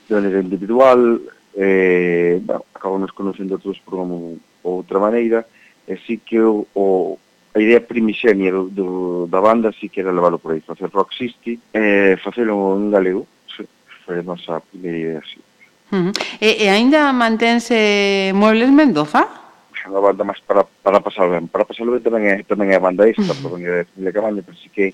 de 0.07 0.15
maneira 0.15 0.39
individual, 0.41 1.21
eh, 1.55 2.39
bueno, 2.43 2.65
acabamos 2.73 3.11
conocendo 3.11 3.59
todos 3.59 3.79
por 3.83 3.99
unha 3.99 4.39
outra 4.63 4.99
maneira, 4.99 5.47
e 5.87 5.95
eh, 5.95 5.99
sí 6.03 6.19
que 6.19 6.39
o, 6.39 6.67
o 6.75 7.19
a 7.55 7.59
idea 7.59 7.81
primixenia 7.81 8.51
do, 8.51 8.69
do, 8.69 8.87
da 9.31 9.39
banda 9.39 9.73
sí 9.73 9.89
que 9.89 10.01
era 10.01 10.13
leválo 10.13 10.37
por 10.37 10.53
aí, 10.53 10.61
facer 10.61 10.91
rock 10.91 11.15
sisti, 11.15 11.59
eh, 11.73 12.15
facelo 12.21 12.75
en 12.77 12.91
galego, 12.91 13.25
sí, 13.49 13.63
foi 14.05 14.19
a 14.19 14.27
nosa 14.27 14.61
primeira 14.61 14.97
idea, 14.97 15.21
sí. 15.25 15.39
Uh 15.87 16.11
-huh. 16.11 16.13
E, 16.43 16.63
e 16.63 16.65
ainda 16.67 17.11
mantense 17.15 18.31
Muebles 18.35 18.69
Mendoza? 18.69 19.47
é 19.87 19.89
unha 19.89 20.03
banda 20.03 20.27
máis 20.27 20.39
para, 20.43 20.67
para 20.83 20.99
pasar 20.99 21.31
ben. 21.31 21.47
Para 21.47 21.63
pasar 21.63 21.87
ben 21.87 22.03
tamén 22.03 22.27
é, 22.27 22.35
tamén 22.43 22.69
é 22.69 22.77
a 22.77 22.83
banda 22.83 23.07
esta, 23.07 23.23
uh 23.23 23.31
-huh. 23.31 23.43
tamén 23.47 23.63
é 23.65 23.87
de 23.87 24.11
Cabaña, 24.11 24.43
pero 24.43 24.59
sí 24.59 24.69
que, 24.69 24.93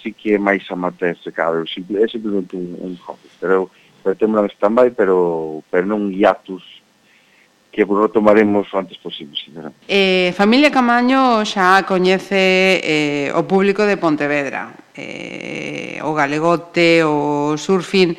sí 0.00 0.16
que 0.16 0.34
é 0.34 0.38
máis 0.40 0.64
amateur, 0.72 1.14
se 1.20 1.30
cabe, 1.30 1.62
é 1.68 2.06
simplemente 2.08 2.56
un, 2.56 2.74
un 2.80 2.96
hobby. 3.04 3.28
Pero 3.38 3.52
eu, 3.52 3.64
pero 4.02 4.16
temos 4.16 4.40
en 4.40 4.50
stand-by, 4.50 4.90
pero, 4.96 5.62
pero 5.70 5.84
non 5.86 6.10
hiatus 6.10 6.64
que 7.70 7.86
retomaremos 7.86 8.66
o 8.72 8.74
antes 8.76 8.98
posible, 8.98 9.38
señora. 9.38 9.70
Eh, 9.86 10.34
familia 10.34 10.74
Camaño 10.74 11.46
xa 11.46 11.86
coñece 11.86 12.82
eh, 12.82 13.30
o 13.30 13.46
público 13.46 13.86
de 13.86 13.94
Pontevedra, 13.94 14.74
eh, 14.98 16.02
o 16.02 16.10
galegote, 16.10 17.06
o 17.06 17.54
surfing, 17.54 18.18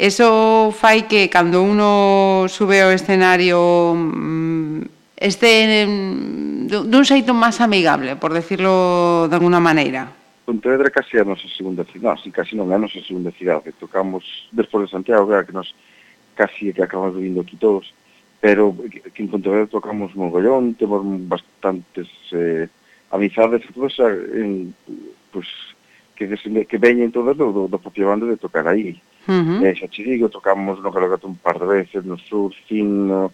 Eso 0.00 0.72
fai 0.72 1.04
que 1.04 1.28
cando 1.28 1.60
uno 1.60 2.48
sube 2.48 2.80
ao 2.80 2.88
escenario 2.88 3.92
mm, 3.92 4.80
este 5.20 5.84
mm, 5.84 6.88
dun 6.88 7.04
xeito 7.04 7.36
máis 7.36 7.60
amigable, 7.60 8.16
por 8.16 8.32
decirlo 8.32 9.28
de 9.28 9.36
alguna 9.36 9.60
maneira. 9.60 10.08
Pontevedra 10.44 10.90
casi 10.90 11.16
é 11.16 11.20
a 11.20 11.24
nosa 11.24 11.46
segunda 11.56 11.84
cidade, 11.84 12.22
non, 12.24 12.32
casi 12.32 12.56
non 12.56 12.70
é 12.70 12.74
a 12.74 12.82
nosa 12.82 13.00
segunda 13.04 13.30
cidade, 13.30 13.72
tocamos 13.78 14.48
despois 14.52 14.86
de 14.86 14.92
Santiago, 14.92 15.30
que 15.44 15.52
nos 15.52 15.74
casi 16.34 16.72
que 16.72 16.82
acabamos 16.82 17.16
vindo 17.16 17.40
aquí 17.40 17.56
todos, 17.56 17.92
pero 18.40 18.74
que 19.14 19.22
en 19.22 19.28
Pontevedra 19.28 19.66
tocamos 19.66 20.14
mogollón, 20.16 20.74
temos 20.74 21.04
bastantes 21.28 22.08
eh, 22.32 22.68
amizades, 23.10 23.62
todas 23.74 23.98
en, 24.32 24.74
pues, 25.30 25.46
que, 26.16 26.26
que 26.66 26.78
veñen 26.78 27.12
todas 27.12 27.36
do, 27.36 27.52
do, 27.52 27.68
do 27.68 27.78
propio 27.78 28.08
bando 28.08 28.26
de 28.26 28.36
tocar 28.36 28.66
aí. 28.68 29.00
Uh 29.28 29.60
-huh. 29.60 29.64
eh, 29.64 29.74
xa 29.76 29.88
te 29.88 30.02
digo, 30.02 30.28
tocamos 30.28 30.80
no 30.80 30.90
Galogato 30.90 31.28
un 31.28 31.36
par 31.36 31.58
de 31.60 31.66
veces, 31.66 32.04
no 32.04 32.16
Sur, 32.16 32.52
Fino, 32.66 33.32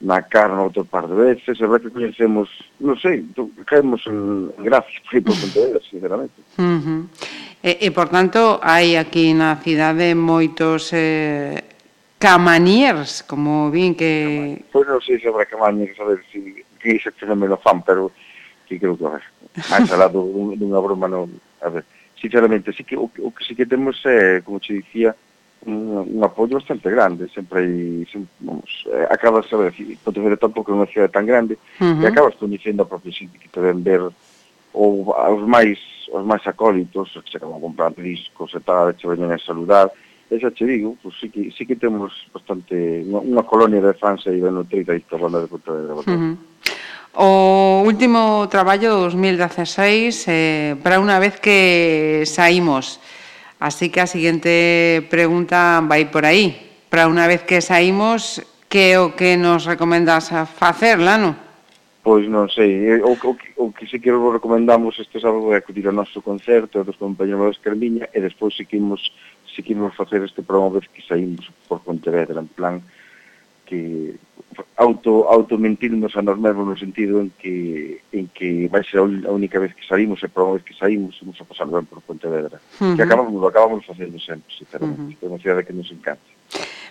na 0.00 0.22
carne 0.22 0.60
outro 0.60 0.84
par 0.84 1.08
de 1.08 1.14
veces, 1.14 1.60
é 1.60 1.66
verdad 1.66 1.88
que 1.88 1.90
conhecemos, 1.90 2.48
non 2.80 3.00
sei, 3.00 3.24
caemos 3.64 4.04
en 4.04 4.52
gracias 4.60 5.00
por 5.00 5.16
por 5.24 5.32
Pontevedra, 5.32 5.80
sinceramente. 5.80 6.36
Uh 6.60 6.62
-huh. 6.62 7.00
e, 7.64 7.72
e, 7.80 7.88
por 7.90 8.12
tanto, 8.12 8.60
hai 8.60 9.00
aquí 9.00 9.32
na 9.32 9.56
cidade 9.56 10.12
moitos 10.12 10.92
eh, 10.92 11.64
camaniers, 12.20 13.24
como 13.24 13.72
vin 13.72 13.96
que... 13.96 14.60
Pois 14.68 14.84
pues 14.84 14.86
non 14.92 15.00
sei 15.00 15.16
sobre 15.16 15.48
camaniers, 15.48 15.96
a 15.96 16.04
ver 16.04 16.20
si, 16.28 16.60
que 16.76 17.00
iso 17.00 17.08
que 17.16 17.24
non 17.24 17.40
me 17.40 17.48
lo 17.48 17.56
fan, 17.56 17.80
pero 17.80 18.12
sí 18.68 18.76
creo 18.76 19.00
que, 19.00 19.04
a 19.08 19.16
ver, 19.16 19.24
máis 19.72 19.88
alá 19.88 20.12
dunha 20.12 20.80
broma 20.84 21.08
non... 21.08 21.32
A 21.64 21.72
ver, 21.72 21.88
sinceramente, 22.20 22.68
sí 22.76 22.84
que, 22.84 23.00
o, 23.00 23.08
o 23.08 23.28
que 23.32 23.42
sí 23.48 23.56
que 23.56 23.64
temos, 23.64 23.96
eh, 24.04 24.44
como 24.44 24.60
te 24.60 24.76
dicía, 24.76 25.16
un 25.66 26.22
apoio 26.22 26.56
bastante 26.56 26.90
grande, 26.90 27.28
sempre 27.34 27.60
hai, 27.60 28.06
sempre, 28.10 28.30
vamos, 28.40 28.70
acabas, 29.10 29.52
a 29.52 29.56
ver, 29.56 29.74
Pontevedra 30.02 30.36
tampouco 30.36 30.70
é 30.70 30.78
unha 30.78 30.86
cidade 30.86 31.12
tan 31.12 31.26
grande, 31.26 31.58
uh 31.80 31.84
-huh. 31.84 32.02
e 32.02 32.06
acabas 32.06 32.38
coñecendo 32.38 32.82
a 32.82 32.90
propia 32.90 33.10
xente 33.10 33.38
que 33.38 33.50
te 33.50 33.60
ven 33.60 33.82
ver 33.82 34.02
ou 34.72 35.10
aos 35.12 35.42
máis 35.42 35.78
os 36.12 36.24
máis 36.24 36.46
acólitos, 36.46 37.10
que 37.18 37.30
se 37.30 37.36
acaban 37.36 37.60
comprando 37.60 37.98
discos 37.98 38.54
e 38.54 38.60
tal, 38.60 38.94
che 38.94 39.08
veñen 39.10 39.32
a 39.32 39.38
saludar, 39.38 39.90
e 40.30 40.38
xa 40.38 40.50
che 40.54 40.66
digo, 40.66 40.94
pois 41.02 41.14
sí 41.18 41.30
que, 41.30 41.50
sí 41.50 41.66
que 41.66 41.74
temos 41.74 42.14
bastante, 42.30 43.02
unha, 43.02 43.22
unha 43.22 43.44
colonia 43.46 43.82
de 43.82 43.94
fans 43.98 44.26
aí 44.26 44.38
ben 44.38 44.54
nutrida 44.54 44.94
e 44.94 45.02
por 45.02 45.18
banda 45.18 45.42
de 45.42 45.50
Pontevedra. 45.50 45.94
Uh 45.94 46.02
-huh. 46.06 46.34
O 47.16 47.82
último 47.86 48.46
traballo 48.52 49.08
2016, 49.08 50.28
eh, 50.28 50.76
para 50.84 51.00
unha 51.00 51.16
vez 51.16 51.40
que 51.40 52.22
saímos, 52.28 53.00
Así 53.58 53.88
que 53.88 54.00
a 54.00 54.06
siguiente 54.06 55.06
pregunta 55.08 55.80
vai 55.80 56.12
por 56.12 56.28
aí. 56.28 56.52
Para 56.92 57.08
unha 57.08 57.24
vez 57.24 57.42
que 57.48 57.64
saímos, 57.64 58.44
que 58.68 59.00
o 59.00 59.16
que 59.16 59.40
nos 59.40 59.64
recomendas 59.64 60.28
a 60.32 60.44
facer, 60.44 61.00
Lano? 61.00 61.32
Pois 62.06 62.28
non 62.30 62.46
sei, 62.46 62.86
eh, 62.86 63.02
o, 63.02 63.18
o, 63.18 63.32
o 63.34 63.64
que 63.74 63.88
se 63.90 63.98
que 63.98 64.14
vos 64.14 64.30
recomendamos 64.30 64.94
este 65.02 65.18
sábado 65.18 65.50
é 65.50 65.58
acudir 65.58 65.90
ao 65.90 65.96
noso 65.96 66.22
concerto 66.22 66.86
dos 66.86 66.94
compañeros 66.94 67.58
de 67.58 67.64
Carmiña 67.66 68.06
e 68.14 68.22
despois 68.22 68.54
seguimos, 68.54 69.10
seguimos 69.50 69.90
facer 69.98 70.22
este 70.22 70.46
programa 70.46 70.78
vez 70.78 70.86
que 70.92 71.02
saímos 71.02 71.50
por 71.66 71.82
Pontevedra, 71.82 72.38
en 72.38 72.46
plan 72.46 72.78
que 73.66 74.14
auto 74.76 75.28
automentirnos 75.28 76.16
a 76.16 76.22
nós 76.22 76.38
mesmos 76.38 76.66
no 76.66 76.76
sentido 76.78 77.20
en 77.20 77.28
que 77.36 78.00
en 78.12 78.30
que 78.32 78.68
vai 78.72 78.80
ser 78.86 79.04
a 79.04 79.32
única 79.34 79.58
vez 79.58 79.74
que 79.74 79.84
saímos 79.84 80.22
e 80.22 80.28
por 80.32 80.56
vez 80.56 80.62
que 80.64 80.72
saímos 80.72 81.18
vamos 81.20 81.36
a 81.40 81.44
pasar 81.44 81.66
ben 81.68 81.84
por 81.84 82.00
Pontevedra 82.00 82.56
uh 82.56 82.62
-huh. 82.80 82.96
que 82.96 83.02
acabamos, 83.02 83.36
acabamos 83.44 83.84
facendo 83.84 84.16
sempre 84.22 84.48
sinceramente, 84.54 85.12
uh 85.12 85.20
-huh. 85.20 85.26
é 85.26 85.28
unha 85.28 85.42
cidade 85.42 85.66
que 85.66 85.76
nos 85.76 85.90
encanta 85.92 86.30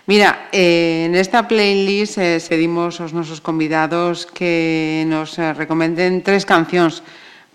Mira, 0.06 0.46
eh, 0.54 1.10
nesta 1.10 1.50
playlist 1.50 2.22
eh, 2.22 2.38
pedimos 2.38 3.02
aos 3.02 3.10
nosos 3.10 3.42
convidados 3.42 4.22
que 4.22 5.02
nos 5.10 5.34
eh, 5.34 5.50
recomenden 5.50 6.22
tres 6.22 6.46
cancións 6.46 7.02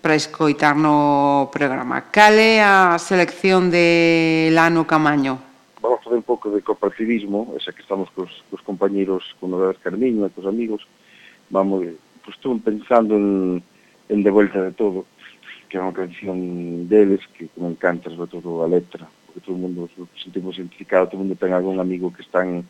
para 0.04 0.18
escoitar 0.18 0.76
no 0.76 1.48
programa. 1.48 2.12
Cal 2.12 2.36
é 2.36 2.60
a 2.60 3.00
selección 3.00 3.72
de 3.72 4.52
Lano 4.52 4.84
Camaño? 4.84 5.51
vamos 5.82 6.02
fazer 6.04 6.16
un 6.16 6.22
pouco 6.22 6.48
de 6.50 6.62
cooperativismo, 6.62 7.58
xa 7.58 7.74
que 7.74 7.82
estamos 7.82 8.08
cos, 8.14 8.30
cos 8.48 8.62
compañeros, 8.62 9.34
con 9.42 9.50
Novedades 9.50 9.82
Carmiño 9.82 10.24
e 10.24 10.30
cos 10.30 10.46
amigos, 10.46 10.86
vamos, 11.50 11.82
pues, 12.22 12.38
estuve 12.38 12.62
pensando 12.62 13.18
en, 13.18 13.60
en 14.08 14.22
De 14.22 14.30
Vuelta 14.30 14.62
de 14.62 14.70
Todo, 14.70 15.04
que 15.66 15.76
é 15.76 15.82
unha 15.82 15.92
canción 15.92 16.86
deles 16.86 17.26
que, 17.34 17.50
me 17.58 17.74
encanta, 17.74 18.14
sobre 18.14 18.30
todo 18.30 18.62
a 18.62 18.70
letra, 18.70 19.10
porque 19.26 19.42
todo 19.42 19.58
o 19.58 19.62
mundo 19.66 19.90
sentimos 20.14 20.54
identificado, 20.54 21.10
todo 21.10 21.18
o 21.18 21.26
mundo 21.26 21.34
ten 21.34 21.50
algún 21.50 21.82
amigo 21.82 22.14
que 22.14 22.22
está 22.22 22.46
en 22.46 22.62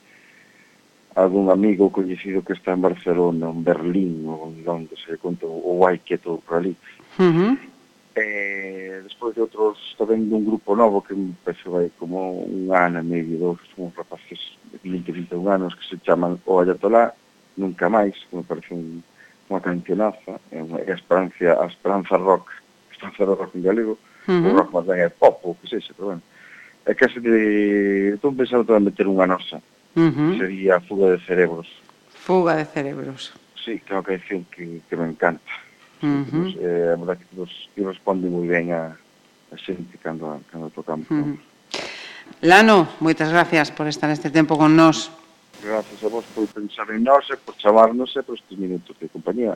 algún 1.13 1.53
amigo 1.53 1.93
coñecido 1.93 2.41
que 2.41 2.57
está 2.57 2.73
en 2.73 2.81
Barcelona, 2.81 3.53
en 3.53 3.61
Berlín 3.61 4.25
ou 4.25 4.49
en 4.49 4.65
Londres, 4.65 4.97
se 5.05 5.21
conto, 5.21 5.45
ou 5.45 5.85
hai 5.85 6.01
que 6.01 6.17
todo 6.17 6.41
por 6.41 6.65
ali. 6.65 6.73
Uh 7.21 7.29
-huh 7.29 7.72
eh, 8.15 9.01
despois 9.05 9.35
de 9.35 9.41
outros 9.41 9.79
tamén 9.97 10.29
dun 10.29 10.45
grupo 10.45 10.77
novo 10.77 11.01
que 11.01 11.17
me 11.17 11.33
penso 11.45 11.73
vai 11.73 11.89
como 11.97 12.45
un 12.45 12.69
ano 12.69 13.01
e 13.01 13.05
medio, 13.05 13.39
dous, 13.41 13.61
uns 13.81 13.97
rapaces 13.97 14.59
de 14.69 14.77
20, 14.85 15.33
21 15.33 15.49
anos 15.49 15.73
que 15.73 15.85
se 15.89 15.97
chaman 16.05 16.37
O 16.45 16.61
Ayatolá, 16.61 17.17
Nunca 17.57 17.89
Máis, 17.89 18.17
que 18.29 18.37
me 18.37 18.45
parece 18.45 18.73
un, 18.77 19.01
unha 19.49 19.61
cancionaza, 19.65 20.41
é 20.53 20.61
unha 20.61 20.85
esperanza, 20.93 21.57
a 21.57 21.65
esperanza 21.69 22.17
rock, 22.21 22.53
a 22.53 22.93
esperanza 22.93 23.25
rock 23.25 23.53
en 23.57 23.65
galego, 23.65 23.97
uh 23.97 24.33
-huh. 24.33 24.53
o 24.53 24.57
rock 24.57 24.71
máis 24.73 24.87
ben 24.89 25.01
é 25.01 25.09
pop, 25.09 25.41
ou 25.45 25.57
que 25.57 25.69
sexe, 25.69 25.93
pero 25.97 26.17
bueno. 26.17 26.25
É 26.85 26.93
case 26.95 27.21
de... 27.21 28.17
Estou 28.17 28.33
pensando 28.33 28.69
tamén 28.69 28.89
meter 28.89 29.09
unha 29.09 29.25
nosa, 29.25 29.61
uh 29.97 30.11
-huh. 30.13 30.37
sería 30.37 30.85
Fuga 30.85 31.17
de 31.17 31.19
Cerebros. 31.25 31.69
Fuga 32.13 32.57
de 32.61 32.65
Cerebros. 32.69 33.33
Sí, 33.57 33.81
claro 33.87 34.03
que 34.03 34.19
é 34.19 34.21
que, 34.21 34.83
que 34.85 34.97
me 34.97 35.09
encanta. 35.09 35.53
Uhum. 36.03 36.27
Mas, 36.33 36.55
eh, 36.59 36.93
a 36.93 36.97
verdade 36.97 37.25
que 37.25 37.39
eles, 37.39 37.69
eles 37.77 37.99
moi 38.05 38.47
ben 38.49 38.73
a, 38.75 38.99
a 39.53 39.57
xente 39.57 39.97
cando, 40.03 40.43
cando 40.51 40.71
tocamos. 40.71 41.07
Uhum. 41.11 41.39
Lano, 42.43 42.89
moitas 42.99 43.31
gracias 43.31 43.71
por 43.71 43.87
estar 43.87 44.11
este 44.11 44.31
tempo 44.31 44.59
con 44.59 44.75
nós. 44.75 45.11
Gracias 45.63 46.03
a 46.03 46.09
vos 46.09 46.25
por 46.35 46.47
pensar 46.51 46.91
en 46.91 47.07
nós 47.07 47.31
e 47.31 47.35
eh, 47.35 47.39
por 47.39 47.55
chamarnos 47.55 48.11
e 48.17 48.23
por 48.23 48.35
estes 48.35 48.59
minutos 48.59 48.99
de 48.99 49.07
compañía. 49.09 49.55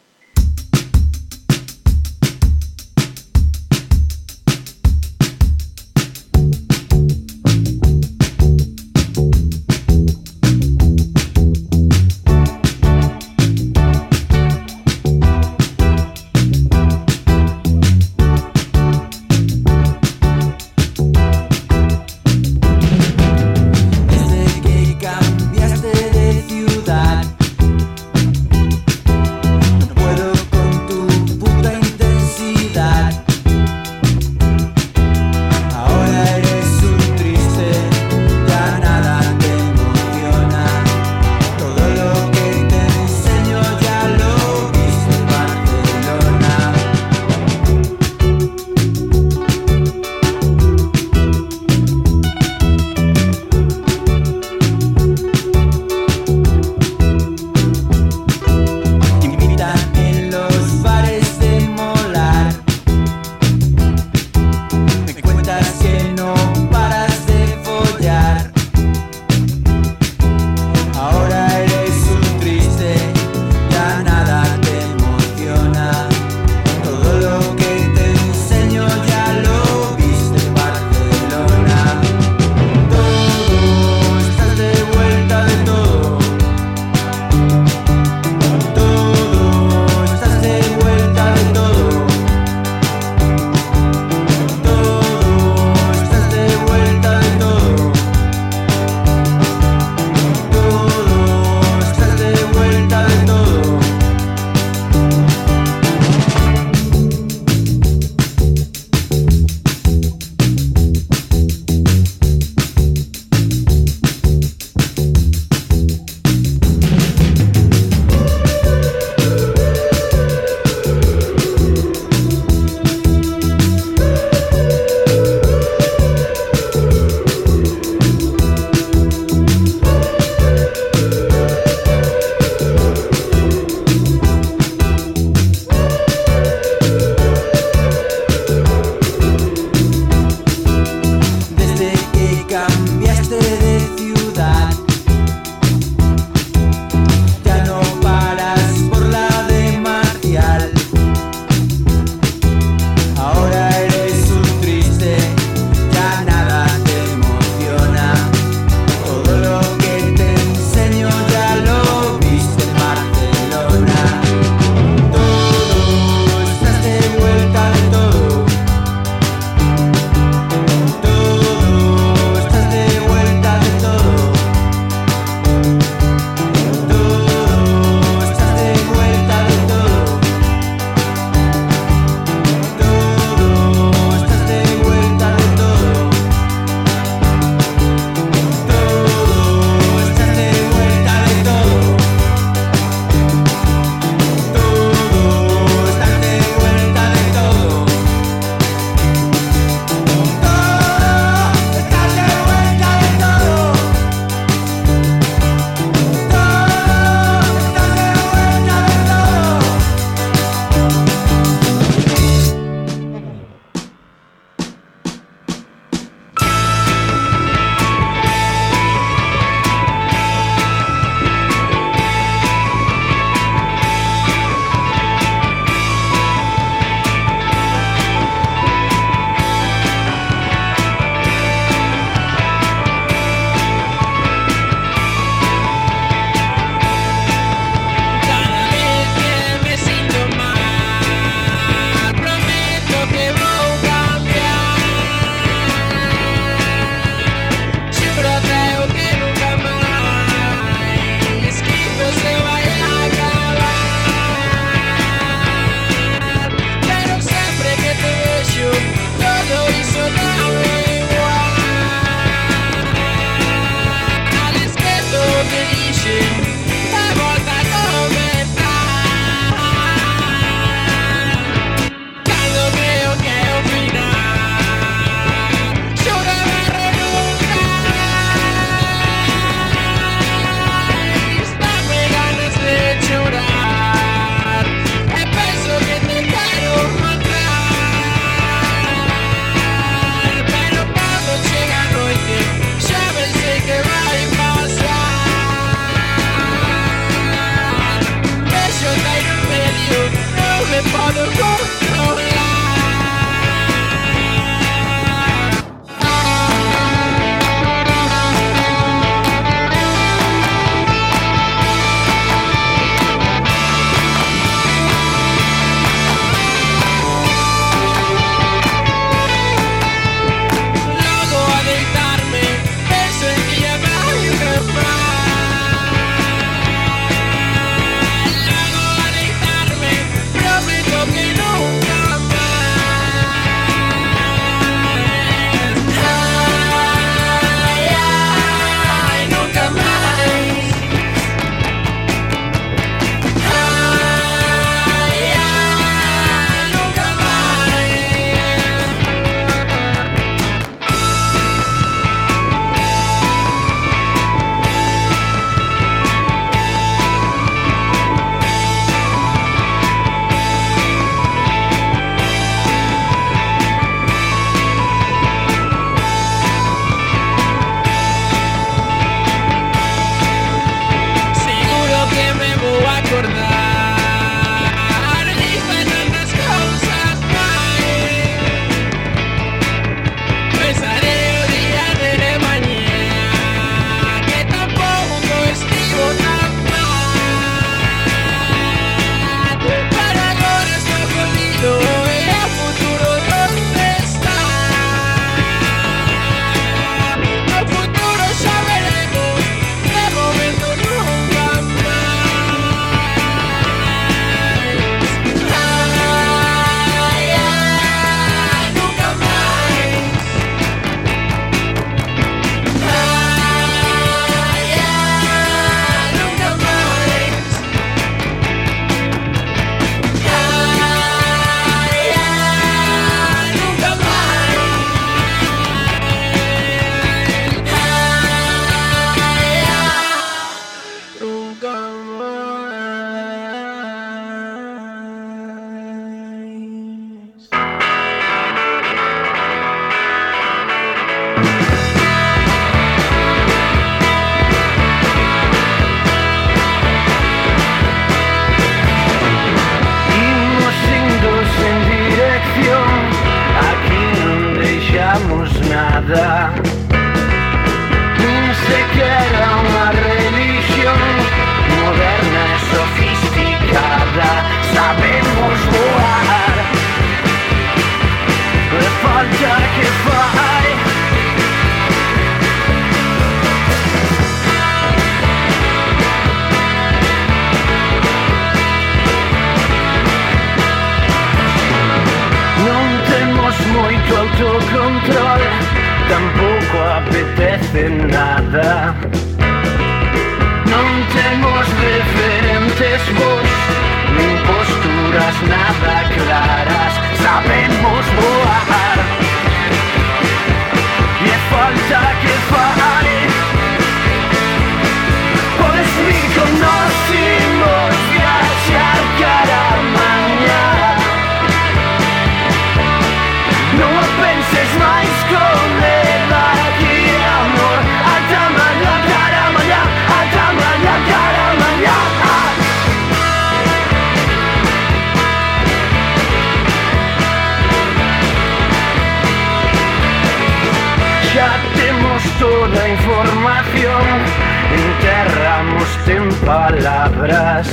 enterramos 534.74 535.88
en 536.06 536.28
palabras. 536.44 537.68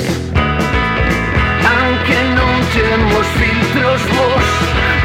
Aunque 1.73 2.17
non 2.37 2.53
temos 2.73 3.25
filtros 3.39 4.01
vos 4.17 4.47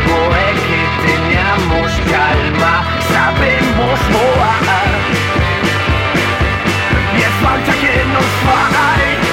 Poe 0.06 0.48
que 0.66 0.82
teñamos 1.04 1.90
calma 2.10 2.74
Sabemos 3.10 4.00
voar. 4.12 4.90
E 7.16 7.26
falta 7.42 7.72
que 7.72 7.94
nos 8.12 8.30
fai 8.44 9.27